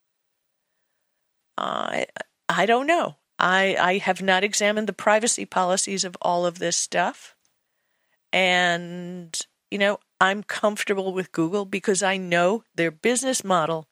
[1.56, 2.06] I
[2.48, 3.16] I don't know.
[3.38, 7.36] I I have not examined the privacy policies of all of this stuff,
[8.32, 9.38] and
[9.70, 13.86] you know, I'm comfortable with Google because I know their business model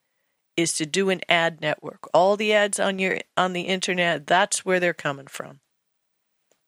[0.59, 2.09] is to do an ad network.
[2.13, 5.61] All the ads on your on the internet, that's where they're coming from.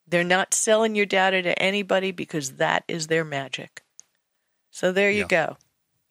[0.08, 3.84] They're not selling your data to anybody because that is their magic.
[4.69, 5.27] So there you Yeah.
[5.27, 5.58] go.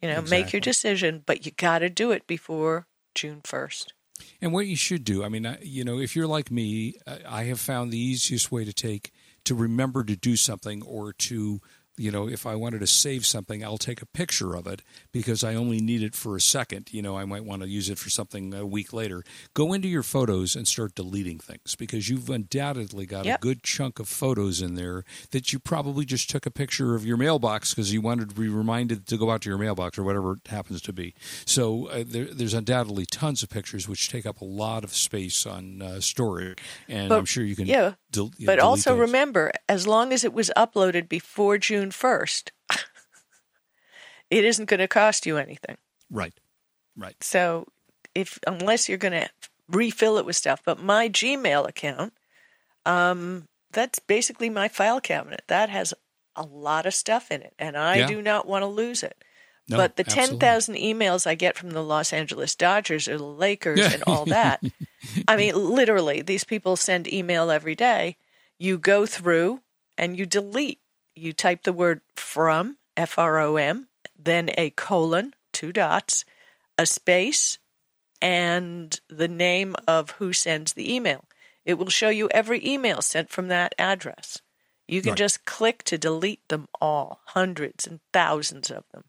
[0.01, 3.93] You know, make your decision, but you got to do it before June 1st.
[4.41, 7.45] And what you should do, I mean, I- you know, if you're like me, I
[7.45, 9.13] have found the easiest way to take
[9.45, 11.61] to remember to do something or to,
[12.01, 14.81] you know, if I wanted to save something, I'll take a picture of it
[15.13, 16.89] because I only need it for a second.
[16.93, 19.23] You know, I might want to use it for something a week later.
[19.55, 23.39] Go into your photos and start deleting things because you've undoubtedly got Yep.
[23.39, 27.05] a good chunk of photos in there that you probably just took a picture of
[27.05, 30.03] your mailbox because you wanted to be reminded to go out to your mailbox or
[30.03, 31.15] whatever it happens to be.
[31.45, 35.45] So uh, there, there's undoubtedly tons of pictures which take up a lot of space
[35.47, 36.59] on uh, storage,
[36.89, 37.67] and But- I'm sure you can.
[37.67, 39.01] yeah, del- But also those.
[39.01, 42.51] remember, as long as it was uploaded before June 1st,
[44.31, 45.77] it isn't going to cost you anything.
[46.11, 46.35] right,
[46.97, 47.67] right, So
[48.15, 49.29] if unless you're going to
[49.69, 52.13] refill it with stuff, but my Gmail account,
[52.87, 55.43] um, that's basically my file cabinet.
[55.47, 55.95] That has
[56.37, 58.07] a lot of stuff in it, and I Yeah.
[58.07, 59.23] do not want to lose it.
[59.69, 60.39] No, but the absolutely.
[60.39, 64.61] 10,000 emails I get from the Los Angeles Dodgers or the Lakers and all that.
[65.29, 68.17] I mean, literally, these people send email every day.
[68.59, 69.61] You go through
[69.97, 70.81] and you delete.
[71.21, 76.25] You type the word from, F R O M, then a colon, two dots,
[76.79, 77.59] a space,
[78.23, 81.27] and the name of who sends the email.
[81.67, 84.41] It will show you every email sent from that address.
[84.89, 85.19] You can Right.
[85.19, 89.05] just click to delete them all, hundreds and thousands of them.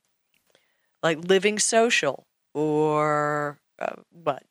[1.01, 4.43] Like Living Social or uh, what?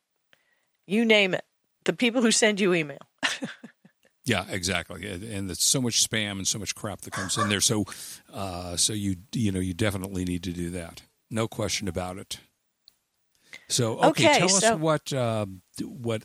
[0.86, 1.44] You name it.
[1.84, 3.06] The people who send you email.
[4.24, 5.06] Yeah, exactly.
[5.08, 7.60] And there's so much spam and so much crap that comes in there.
[7.60, 7.84] So,
[8.32, 11.02] uh, so you you know you definitely need to do that.
[11.30, 12.38] No question about it.
[13.68, 15.46] So, okay, Okay, tell us what uh,
[15.82, 16.24] what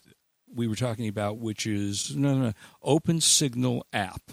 [0.54, 4.32] we were talking about, which is no, no, no Open Signal app.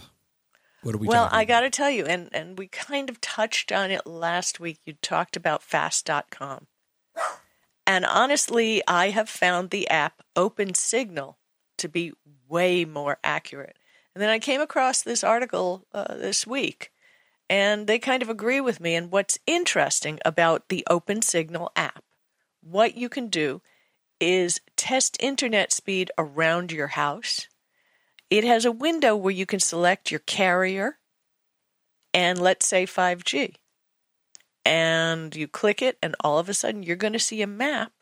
[0.83, 1.07] What are we?
[1.07, 4.59] well, I got to tell you, and, and we kind of touched on it last
[4.59, 4.81] week.
[4.85, 6.67] You talked about fast.com.
[7.87, 11.39] And honestly, I have found the app Open Signal
[11.79, 12.13] to be
[12.53, 13.77] way more accurate.
[14.15, 16.93] And then I came across this article uh, this week,
[17.49, 18.95] and they kind of agree with me.
[18.95, 22.05] And what's interesting about the Open Signal app,
[22.61, 23.63] what you can do
[24.21, 27.49] is test internet speed around your house.
[28.31, 30.99] It has a window where you can select your carrier
[32.15, 33.55] and let's say 5G.
[34.65, 37.93] and you click it, and all of a sudden you're going to see a map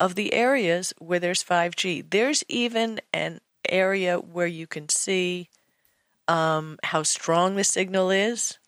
[0.00, 2.08] of the areas where there's 5G.
[2.08, 5.48] There's even an area where you can see
[6.28, 8.58] um, how strong the signal is.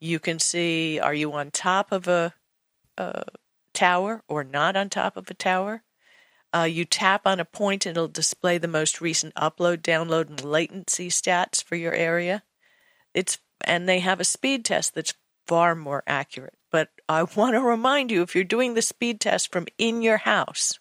[0.00, 2.34] You can see are you on top of a,
[2.96, 3.24] a
[3.72, 5.82] tower or not on top of a tower.
[6.54, 10.42] Uh, you tap on a point and it'll display the most recent upload, download, and
[10.42, 12.42] latency stats for your area.
[13.12, 15.14] It's and they have a speed test that's
[15.46, 16.54] far more accurate.
[16.70, 20.18] But I want to remind you if you're doing the speed test from in your
[20.18, 20.78] house,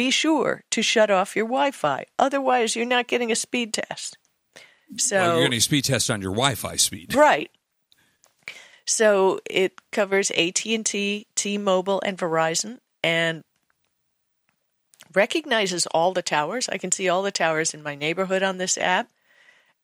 [0.00, 2.06] be sure to shut off your Wi Fi.
[2.18, 4.16] Otherwise, you're not getting a speed test.
[4.96, 7.14] So well, you're getting a speed test on your Wi-Fi speed.
[7.14, 7.50] Right.
[8.86, 13.44] So it covers AT&T, T-Mobile, and Verizon, and
[15.14, 16.68] recognizes all the towers.
[16.70, 19.10] I can see all the towers in my neighborhood on this app,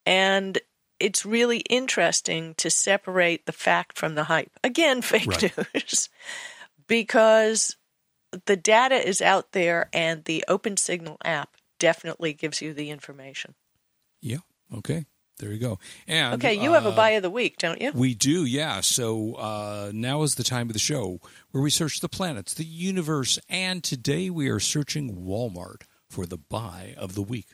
[0.03, 0.57] and
[0.99, 4.51] it's really interesting to separate the fact from the hype.
[4.63, 5.57] Again, fake right.
[5.75, 6.09] news,
[6.87, 7.77] because
[8.45, 13.55] the data is out there, and the Open Signal app definitely gives you the information.
[14.21, 14.39] Yeah.
[14.75, 15.05] Okay.
[15.39, 15.77] There you go.
[16.07, 17.91] And okay, you have a uh, buy of the week, don't you?
[17.93, 18.81] We do, yeah.
[18.81, 21.19] So uh, now is the time of the show
[21.51, 26.37] where we search the planets, the universe, and today we are searching Walmart for the
[26.37, 27.49] buy of the week.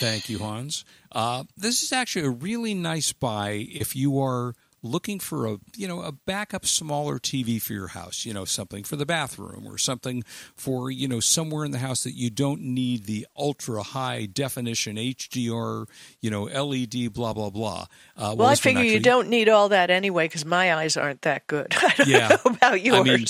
[0.00, 0.86] Thank you, Hans.
[1.12, 5.86] Uh, this is actually a really nice buy if you are looking for a you
[5.86, 9.78] know a backup smaller TV for your house, you know something for the bathroom or
[9.78, 10.22] something
[10.54, 14.96] for you know somewhere in the house that you don't need the ultra high definition
[14.96, 15.86] HDR,
[16.20, 17.86] you know LED, blah blah blah.
[18.16, 21.22] Uh, well, I figure actually, you don't need all that anyway because my eyes aren't
[21.22, 21.68] that good.
[21.76, 22.98] I don't yeah, know about yours.
[22.98, 23.26] I mean,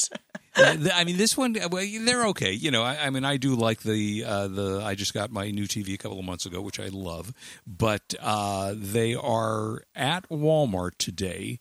[0.57, 2.53] I mean, this one, well, they're okay.
[2.53, 4.83] You know, I, I mean, I do like the uh, the.
[4.85, 7.33] I just got my new TV a couple of months ago, which I love.
[7.67, 11.61] But uh, they are at Walmart today.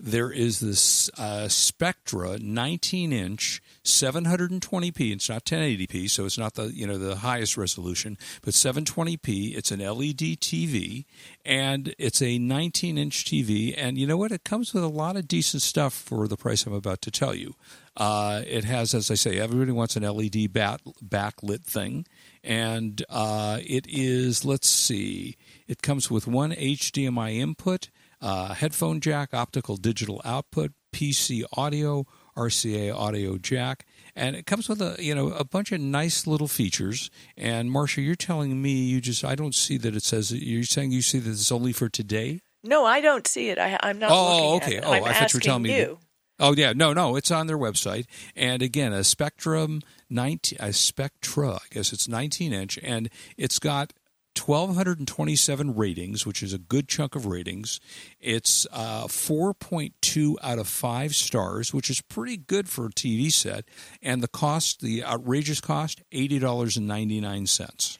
[0.00, 5.12] There is this uh, Spectra 19 inch 720p.
[5.12, 9.56] It's not 1080p, so it's not the you know the highest resolution, but 720p.
[9.56, 11.06] It's an LED TV,
[11.44, 13.74] and it's a 19 inch TV.
[13.76, 14.30] And you know what?
[14.30, 17.34] It comes with a lot of decent stuff for the price I'm about to tell
[17.34, 17.56] you.
[17.98, 22.06] Uh, it has, as I say, everybody wants an LED bat, backlit thing.
[22.44, 27.90] And uh, it is, let's see, it comes with one HDMI input,
[28.22, 32.06] uh, headphone jack, optical digital output, PC audio,
[32.36, 33.84] RCA audio jack,
[34.14, 37.10] and it comes with a you know a bunch of nice little features.
[37.36, 40.92] And Marsha, you're telling me you just I don't see that it says you're saying
[40.92, 42.40] you see that it's only for today.
[42.62, 43.58] No, I don't see it.
[43.58, 44.10] I, am not.
[44.12, 44.80] Oh, okay.
[44.80, 45.78] Oh, I'm I thought you were telling me.
[45.78, 45.98] You.
[46.40, 48.06] Oh yeah, no, no, it's on their website.
[48.36, 53.92] And again, a Spectrum 19, a Spectra, I guess it's 19 inch, and it's got
[54.38, 57.80] 1,227 ratings, which is a good chunk of ratings.
[58.20, 63.64] It's uh, 4.2 out of 5 stars, which is pretty good for a TV set.
[64.00, 67.98] And the cost, the outrageous cost, $80.99.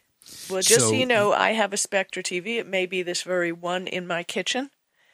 [0.51, 2.59] Well, just so, so you know, I have a Spectra TV.
[2.59, 4.70] It may be this very one in my kitchen.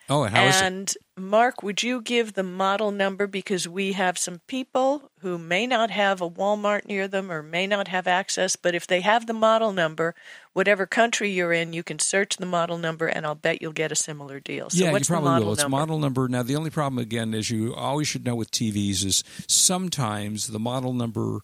[0.08, 0.96] Oh, how is and it?
[1.16, 5.90] Mark, would you give the model number because we have some people who may not
[5.90, 9.32] have a Walmart near them or may not have access, but if they have the
[9.32, 10.14] model number,
[10.52, 13.92] whatever country you're in, you can search the model number and I'll bet you'll get
[13.92, 14.68] a similar deal.
[14.68, 15.52] So yeah, what's you probably the model will.
[15.54, 15.76] It's number?
[15.78, 16.28] model number.
[16.28, 20.60] Now, the only problem again is you always should know with TVs is sometimes the
[20.60, 21.40] model number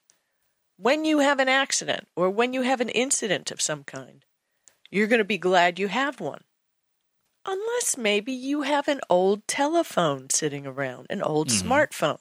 [0.76, 4.24] when you have an accident or when you have an incident of some kind
[4.90, 6.42] you're going to be glad you have one
[7.46, 11.70] unless maybe you have an old telephone sitting around an old mm-hmm.
[11.70, 12.20] smartphone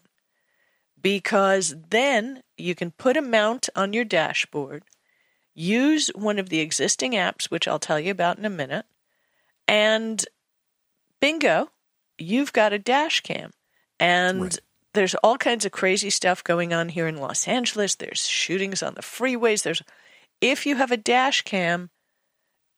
[1.01, 4.83] because then you can put a mount on your dashboard
[5.53, 8.85] use one of the existing apps, which I'll tell you about in a minute,
[9.67, 10.23] and
[11.19, 11.69] bingo,
[12.17, 13.51] you've got a dash cam.
[13.99, 14.59] And Right.
[14.93, 17.95] There's all kinds of crazy stuff going on here in Los Angeles.
[17.95, 19.63] There's shootings on the freeways.
[19.63, 19.81] There's
[20.41, 21.89] if you have a dash cam,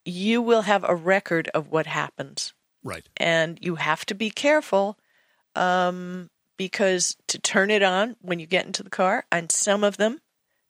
[0.05, 2.53] you will have a record of what happens
[2.83, 3.07] Right.
[3.15, 4.97] and you have to be careful
[5.55, 9.97] um, because to turn it on when you get into the car, and some of
[9.97, 10.19] them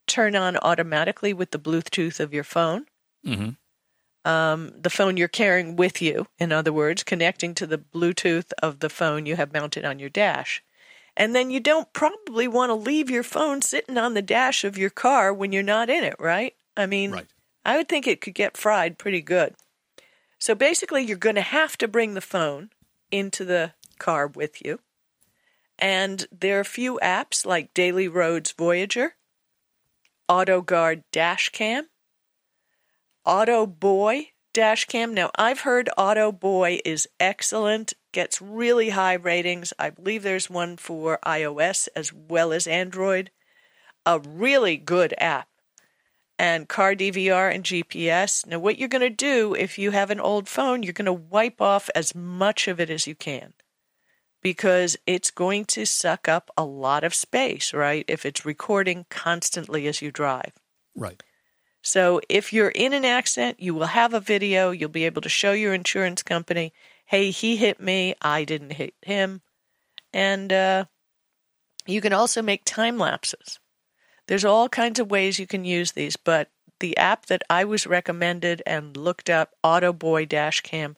[0.07, 2.85] turn on automatically with the Bluetooth of your phone.
[3.23, 3.49] hmm
[4.25, 8.79] Um, the phone you're carrying with you, in other words, connecting to the Bluetooth of
[8.79, 10.63] the phone you have mounted on your dash.
[11.15, 14.77] And then you don't probably want to leave your phone sitting on the dash of
[14.77, 16.55] your car when you're not in it, right?
[16.75, 17.27] I mean, Right.
[17.65, 19.55] I would think it could get fried pretty good.
[20.39, 22.71] So basically, you're going to have to bring the phone
[23.11, 24.79] into the car with you.
[25.79, 29.15] And there are a few apps like Daily Roads Voyager,
[30.29, 31.83] AutoGuard Dashcam,
[33.25, 33.65] Auto
[34.53, 35.13] Boy Dashcam.
[35.13, 39.73] Now, I've heard Auto Boy is excellent, gets really high ratings.
[39.79, 43.31] I believe there's one for iOS as well as Android.
[44.05, 45.47] A really good app
[46.37, 48.45] and car DVR and GPS.
[48.45, 51.13] Now, what you're going to do if you have an old phone, you're going to
[51.13, 53.53] wipe off as much of it as you can
[54.41, 58.03] because it's going to suck up a lot of space, right?
[58.09, 60.51] If it's recording constantly as you drive.
[60.95, 61.23] Right.
[61.85, 64.71] So, if you're in an accident, you will have a video.
[64.71, 66.73] You'll be able to show your insurance company,
[67.05, 69.41] hey, he hit me, I didn't hit him.
[70.13, 70.85] And uh,
[71.85, 73.59] you can also make time lapses.
[74.27, 77.85] There's all kinds of ways you can use these, but the app that I was
[77.85, 80.95] recommended and looked up, AutoBoy Dashcam,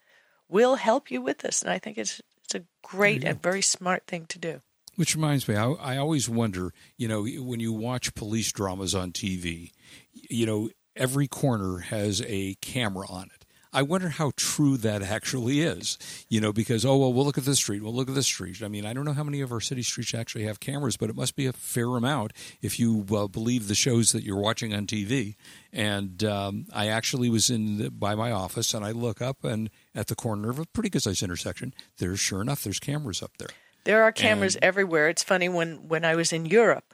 [0.47, 1.63] will help you with this.
[1.63, 4.61] And I think it's it's a great and very smart thing to do.
[4.95, 9.11] Which reminds me, I, I always wonder, you know, when you watch police dramas on
[9.11, 9.71] TV,
[10.13, 13.45] you know, every corner has a camera on it.
[13.75, 15.97] I wonder how true that actually is,
[16.29, 18.63] you know, because, oh, well, we'll look at this street, we'll look at this street.
[18.63, 21.09] I mean, I don't know how many of our city streets actually have cameras, but
[21.09, 22.31] it must be a fair amount
[22.61, 25.35] if you uh, believe the shows that you're watching on TV.
[25.73, 29.69] And um, I actually was in the, by my office and I look up and
[29.93, 33.31] at the corner of a pretty good sized intersection, there's sure enough, there's cameras up
[33.39, 33.49] there.
[33.85, 35.09] There are cameras And- everywhere.
[35.09, 36.93] It's funny when when I was in Europe,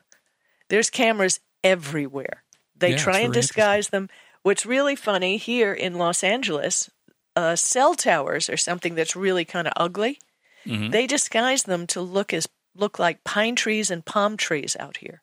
[0.70, 2.44] there's cameras everywhere.
[2.76, 4.10] They Yeah, try and disguise them.
[4.44, 6.90] What's really funny here in Los Angeles,
[7.36, 10.20] uh, cell towers are something that's really kind of ugly.
[10.66, 10.92] Mhm.
[10.92, 15.20] They disguise them to look as look like pine trees and palm trees out here,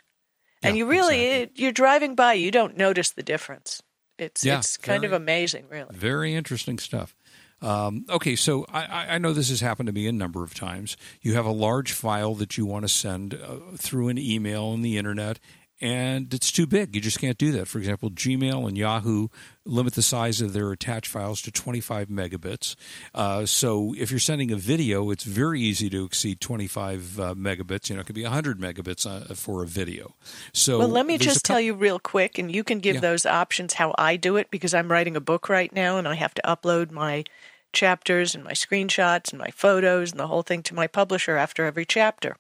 [0.63, 1.43] and you really exactly.
[1.43, 3.83] it, you're driving by, you don't notice the difference.
[4.19, 5.95] It's Yeah, it's kind of amazing, really.
[5.97, 7.15] Very interesting stuff.
[7.61, 10.97] Um, okay, so I- I, know this has happened to me a number of times.
[11.23, 14.83] You have a large file that you want to send uh, through an email on
[14.83, 15.41] the internet,
[15.81, 16.95] and it's too big.
[16.95, 17.69] You just can't do that.
[17.69, 19.29] For example, Gmail and Yahoo
[19.65, 22.75] limit the size of their attached files to 25 megabits.
[23.15, 27.89] Uh, so if you're sending a video, it's very easy to exceed 25 uh, megabits.
[27.91, 30.15] You know, it could be 100 megabits uh, for a video.
[30.53, 33.01] So Well, let me just tell you real quick, and you can give Yeah.
[33.01, 36.15] those options how I do it because I'm writing a book right now and I
[36.15, 37.25] have to upload my
[37.73, 41.65] chapters and my screenshots and my photos and the whole thing to my publisher after
[41.67, 42.37] every chapter.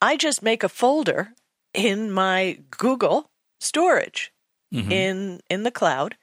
[0.00, 1.34] I just make a folder
[1.74, 4.32] in my Google storage
[4.72, 4.90] Mhm.
[4.90, 6.16] in in the cloud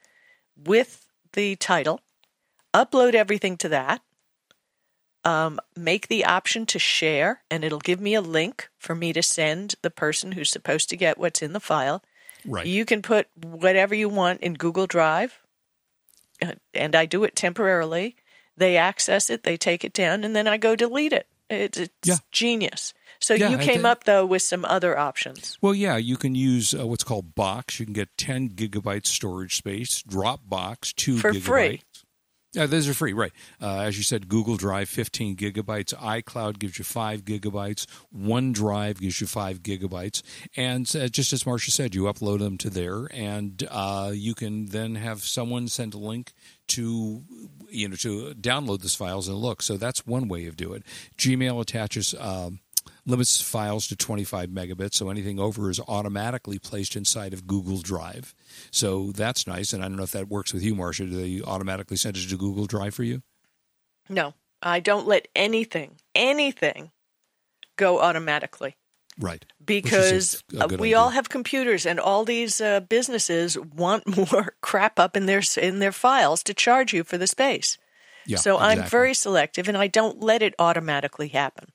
[0.56, 2.00] with the title,
[2.74, 4.02] upload everything to that,
[5.24, 9.22] um, make the option to share, and it'll give me a link for me to
[9.22, 12.02] send the person who's supposed to get what's in the file.
[12.44, 12.66] right.
[12.66, 15.40] You can put whatever you want in Google Drive,
[16.42, 18.16] uh, and I do it temporarily.
[18.56, 21.26] They access it, they take it down, and then I go delete it.
[21.50, 22.16] It's, it's Yeah.
[22.32, 22.94] genius.
[23.18, 25.58] So Yeah, you came up though with some other options.
[25.60, 27.78] Well, yeah, you can use uh, what's called Box.
[27.78, 30.02] You can get 10 gigabytes storage space.
[30.08, 31.42] Dropbox, 2 For gigabytes.
[31.42, 31.82] free.
[32.52, 33.30] Yeah, those are free, right?
[33.62, 35.94] Uh, as you said, Google Drive, 15 gigabytes.
[35.94, 37.86] iCloud gives you five gigabytes.
[38.12, 40.22] OneDrive gives you five gigabytes.
[40.56, 44.66] And uh, just as Marsha said, you upload them to there, and uh, you can
[44.66, 46.32] then have someone send a link
[46.68, 47.22] to
[47.70, 49.62] you know to download those files and look.
[49.62, 50.86] So that's one way of doing it.
[51.16, 52.14] Gmail attaches.
[52.18, 52.60] Um,
[53.06, 58.34] limits files to 25 megabits, so anything over is automatically placed inside of Google Drive.
[58.70, 59.72] So that's nice.
[59.72, 61.10] And I don't know if that works with you, Marsha.
[61.10, 63.22] Do they automatically send it to Google Drive for you?
[64.08, 66.90] No, I don't let anything, anything
[67.76, 68.76] go automatically.
[69.18, 69.44] Right.
[69.64, 70.98] Because uh, we idea.
[70.98, 75.78] all have computers, and all these uh, businesses want more crap up in their in
[75.78, 77.78] their files to charge you for the space.
[78.26, 81.72] Yeah, so I'm very selective, and I don't let it automatically happen.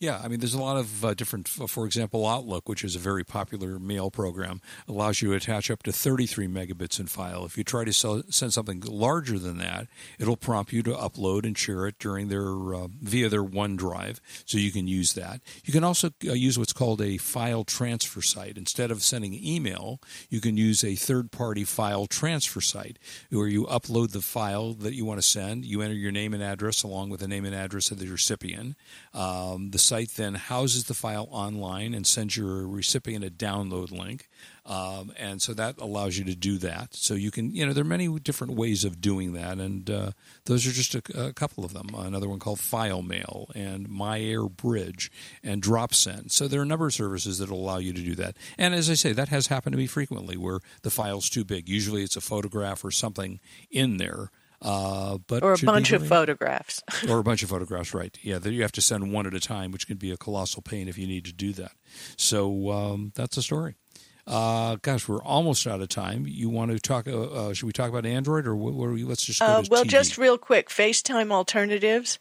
[0.00, 0.20] Yeah.
[0.22, 1.48] I mean, there's a lot of uh, different.
[1.48, 5.82] For example, Outlook, which is a very popular mail program, allows you to attach up
[5.84, 7.44] to 33 megabits in file.
[7.44, 9.86] If you try to sell, send something larger than that,
[10.18, 14.58] it'll prompt you to upload and share it during their uh, via their OneDrive, so
[14.58, 15.40] you can use that.
[15.64, 18.58] You can also uh, use what's called a file transfer site.
[18.58, 22.98] Instead of sending email, you can use a third-party file transfer site
[23.30, 25.64] where you upload the file that you want to send.
[25.64, 28.76] You enter your name and address along with the name and address of the recipient.
[29.14, 34.28] Um, the site then houses the file online and sends your recipient a download link.
[34.66, 36.94] Um, and so that allows you to do that.
[36.94, 40.10] So you can, you know, there are many different ways of doing that, and uh,
[40.46, 41.90] those are just a, a, couple of them.
[41.94, 45.12] Another one called File Mail and MyAir Bridge
[45.42, 46.32] and DropSend.
[46.32, 48.36] So there are a number of services that allow you to do that.
[48.56, 51.68] And as I say, that has happened to me frequently where the file's too big.
[51.68, 53.40] Usually it's a photograph or something
[53.70, 54.30] in there.
[54.64, 56.82] Uh, but or a bunch of photographs.
[57.08, 58.18] or a bunch of photographs, right?
[58.22, 60.62] Yeah, that you have to send one at a time, which can be a colossal
[60.62, 61.72] pain if you need to do that.
[62.16, 63.74] So um, that's the story.
[64.26, 66.24] Uh, gosh, we're almost out of time.
[66.26, 67.06] You want to talk?
[67.06, 69.46] Uh, uh, should we talk about Android, or what, what are we, let's just go
[69.46, 69.88] Uh, well, TV.
[69.88, 72.18] just real quick, FaceTime alternatives.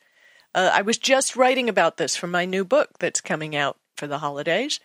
[0.53, 4.05] Uh, I was just writing about this for my new book that's coming out for
[4.05, 4.81] the holidays.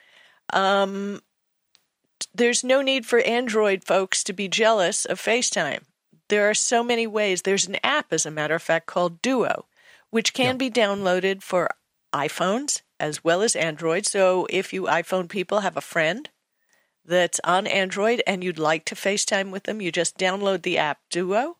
[0.52, 1.20] Um,
[2.32, 5.80] there's no need for Android folks to be jealous of FaceTime.
[6.28, 7.42] There are so many ways.
[7.42, 9.66] There's an app, as a matter of fact, called Duo,
[10.10, 11.70] which can be downloaded for
[12.12, 14.06] iPhones as well as Android.
[14.06, 16.28] So if you iPhone people have a friend
[17.04, 20.98] that's on Android and you'd like to FaceTime with them, you just download the app
[21.10, 21.56] Duo.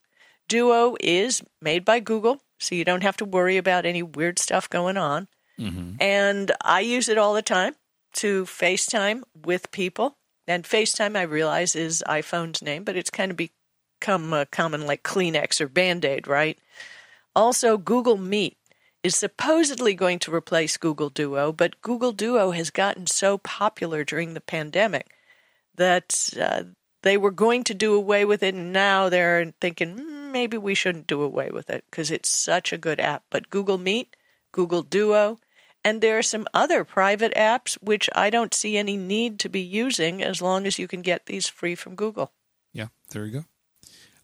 [0.47, 4.69] Duo is made by Google, so you don't have to worry about any weird stuff
[4.69, 5.27] going on.
[5.59, 6.01] Mm-hmm.
[6.01, 7.75] And I use it all the time
[8.13, 10.17] to FaceTime with people.
[10.47, 13.37] And FaceTime, I realize, is iPhone's name, but it's kind of
[13.99, 16.57] become uh, common like Kleenex or Band Aid, right?
[17.35, 18.57] Also, Google Meet
[19.03, 24.33] is supposedly going to replace Google Duo, but Google Duo has gotten so popular during
[24.33, 25.15] the pandemic
[25.75, 26.63] that uh,
[27.01, 30.75] they were going to do away with it, and now they're thinking "Hmm, maybe we
[30.75, 33.23] shouldn't do away with it because it's such a good app.
[33.29, 34.15] But Google Meet,
[34.51, 35.39] Google Duo,
[35.83, 39.61] and there are some other private apps which I don't see any need to be
[39.61, 42.31] using as long as you can get these free from Google.
[42.73, 43.45] Yeah, there you go.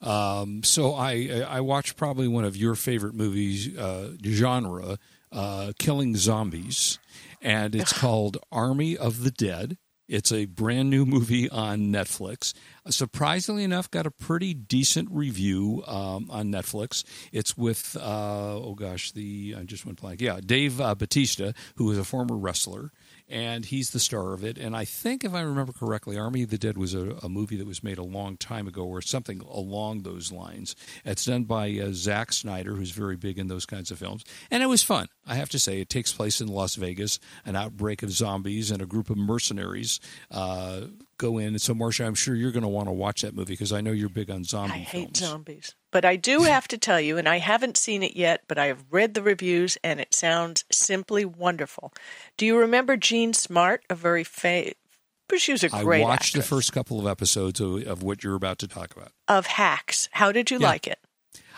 [0.06, 5.00] Um, so I I watched probably one of your favorite movies uh, genre,
[5.32, 7.00] uh, Killing Zombies,
[7.42, 9.78] and it's called Army of the Dead.
[10.08, 12.54] It's a brand new movie on Netflix.
[12.88, 17.04] Surprisingly enough, got a pretty decent review um, on Netflix.
[17.32, 20.22] It's with uh, oh gosh, the I just went blank.
[20.22, 22.92] Yeah, Dave uh, Bautista, who is a former wrestler,
[23.28, 24.58] and he's the star of it.
[24.58, 27.58] And I think, if I remember correctly, Army of the Dead was a, a movie
[27.58, 30.76] that was made a long time ago, or something along those lines.
[31.04, 34.62] It's done by uh, Zack Snyder, who's very big in those kinds of films, and
[34.62, 35.08] it was fun.
[35.28, 37.20] I have to say, it takes place in Las Vegas.
[37.46, 40.00] An outbreak of zombies and a group of mercenaries
[40.30, 40.82] uh,
[41.18, 41.48] go in.
[41.48, 43.82] And so, Marsha, I'm sure you're going to want to watch that movie because I
[43.82, 45.20] know you're big on zombie I hate films.
[45.20, 45.76] zombies.
[45.96, 48.66] But I do have to tell you, and I haven't seen it yet, but I
[48.66, 51.94] have read the reviews and it sounds simply wonderful.
[52.36, 54.74] Do you remember Jean Smart, a very fa-
[55.38, 58.36] she was a great I watched the first couple of episodes of, of what you're
[58.36, 59.14] about to talk about.
[59.30, 60.10] of Hacks.
[60.12, 60.68] How did you Yeah.
[60.68, 61.00] like it?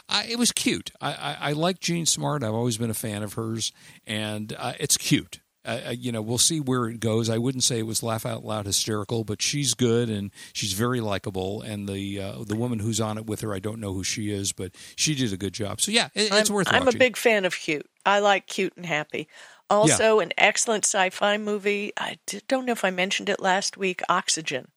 [0.07, 0.91] I, it was cute.
[1.01, 2.43] I, I, I like Jean Smart.
[2.43, 3.71] I've always been a fan of hers,
[4.05, 5.39] and uh, it's cute.
[5.67, 7.29] Uh, you know, we'll see where it goes.
[7.29, 11.01] I wouldn't say it was laugh out loud hysterical, but she's good and she's very
[11.01, 11.61] likable.
[11.61, 14.31] And the uh, the woman who's on it with her, I don't know who she
[14.31, 15.81] is, but she did a good job.
[15.81, 16.97] So yeah, it, it's I'm, worth I'm watching.
[16.97, 17.85] a big fan of cute.
[18.05, 19.27] I like cute and happy.
[19.69, 21.91] Also, an excellent sci-fi movie.
[21.97, 24.01] I don't know if I mentioned it last week.
[24.07, 24.69] Oxygen.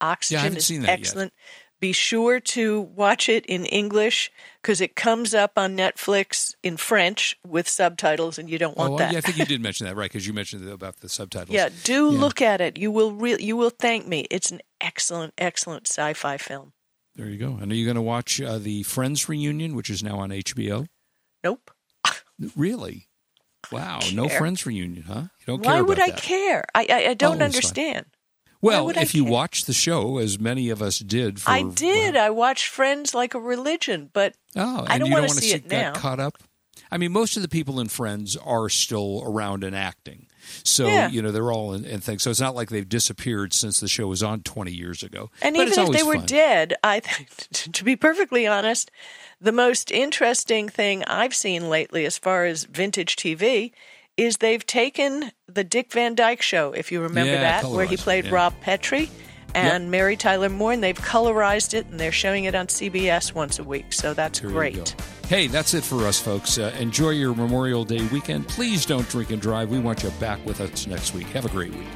[0.00, 1.32] Oxygen haven't is seen that yet.
[1.82, 4.30] Be sure to watch it in English
[4.62, 8.98] because it comes up on Netflix in French with subtitles, and you don't want Oh,
[8.98, 9.10] that.
[9.10, 10.08] yeah, I think you did mention that, right?
[10.08, 11.52] Because you mentioned about the subtitles.
[11.52, 12.20] Yeah, do Yeah.
[12.20, 12.76] look at it.
[12.78, 14.28] You will re- you will thank me.
[14.30, 16.72] It's an excellent, excellent sci-fi film.
[17.16, 17.58] There you go.
[17.60, 20.86] And are you going to watch uh, the Friends reunion, which is now on HBO?
[21.42, 21.72] Nope.
[22.56, 23.08] Really?
[23.72, 23.98] Wow.
[24.14, 24.28] No.
[24.28, 25.22] Friends reunion, huh?
[25.40, 26.22] You don't Why care would I that.
[26.22, 26.64] care?
[26.76, 27.42] I I, I Oh, don't fine.
[27.42, 28.06] understand.
[28.62, 29.32] Well, would I if you care?
[29.32, 32.16] watch the show, as many of us did, for I did.
[32.16, 35.44] I watched Friends like a religion, but Oh, I don't you wanna don't want to
[35.44, 35.92] see it get now.
[35.94, 36.38] caught up.
[36.90, 40.26] I mean, most of the people in Friends are still around and acting,
[40.62, 41.08] so Yeah.
[41.08, 42.22] you know they're all in, in things.
[42.22, 45.30] So it's not like they've disappeared since the show was on twenty years ago.
[45.40, 46.26] And But even if they were fun.
[46.26, 47.28] dead, I think,
[47.72, 48.90] to be perfectly honest,
[49.40, 53.72] the most interesting thing I've seen lately, as far as vintage TV,
[54.16, 57.96] is they've taken the Dick Van Dyke Show, if you remember Yeah, that, where he
[57.96, 58.32] played yeah.
[58.34, 59.10] Rob Petrie
[59.54, 63.58] and Mary Tyler Moore, and they've colorized it, and they're showing it on CBS once
[63.58, 63.92] a week.
[63.92, 64.94] So that's There great.
[65.28, 66.58] Hey, that's it for us, folks.
[66.58, 68.48] Uh, enjoy your Memorial Day weekend.
[68.48, 69.70] Please don't drink and drive.
[69.70, 71.26] We want you back with us next week.
[71.28, 71.86] Have a great week.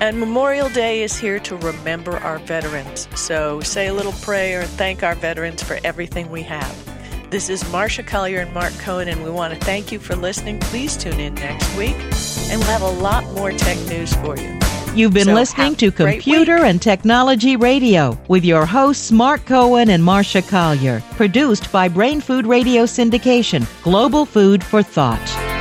[0.00, 3.08] And Memorial Day is here to remember our veterans.
[3.18, 6.95] So say a little prayer and thank our veterans for everything we have.
[7.28, 10.60] This is Marsha Collier and Mark Cohen, and we want to thank you for listening.
[10.60, 11.96] Please tune in next week,
[12.50, 14.56] and we'll have a lot more tech news for you.
[14.94, 20.04] You've been So listening to Computer and Technology Radio with your hosts Mark Cohen and
[20.04, 21.02] Marsha Collier.
[21.16, 25.55] Produced by Brain Food Radio Syndication, Global Food for Thought.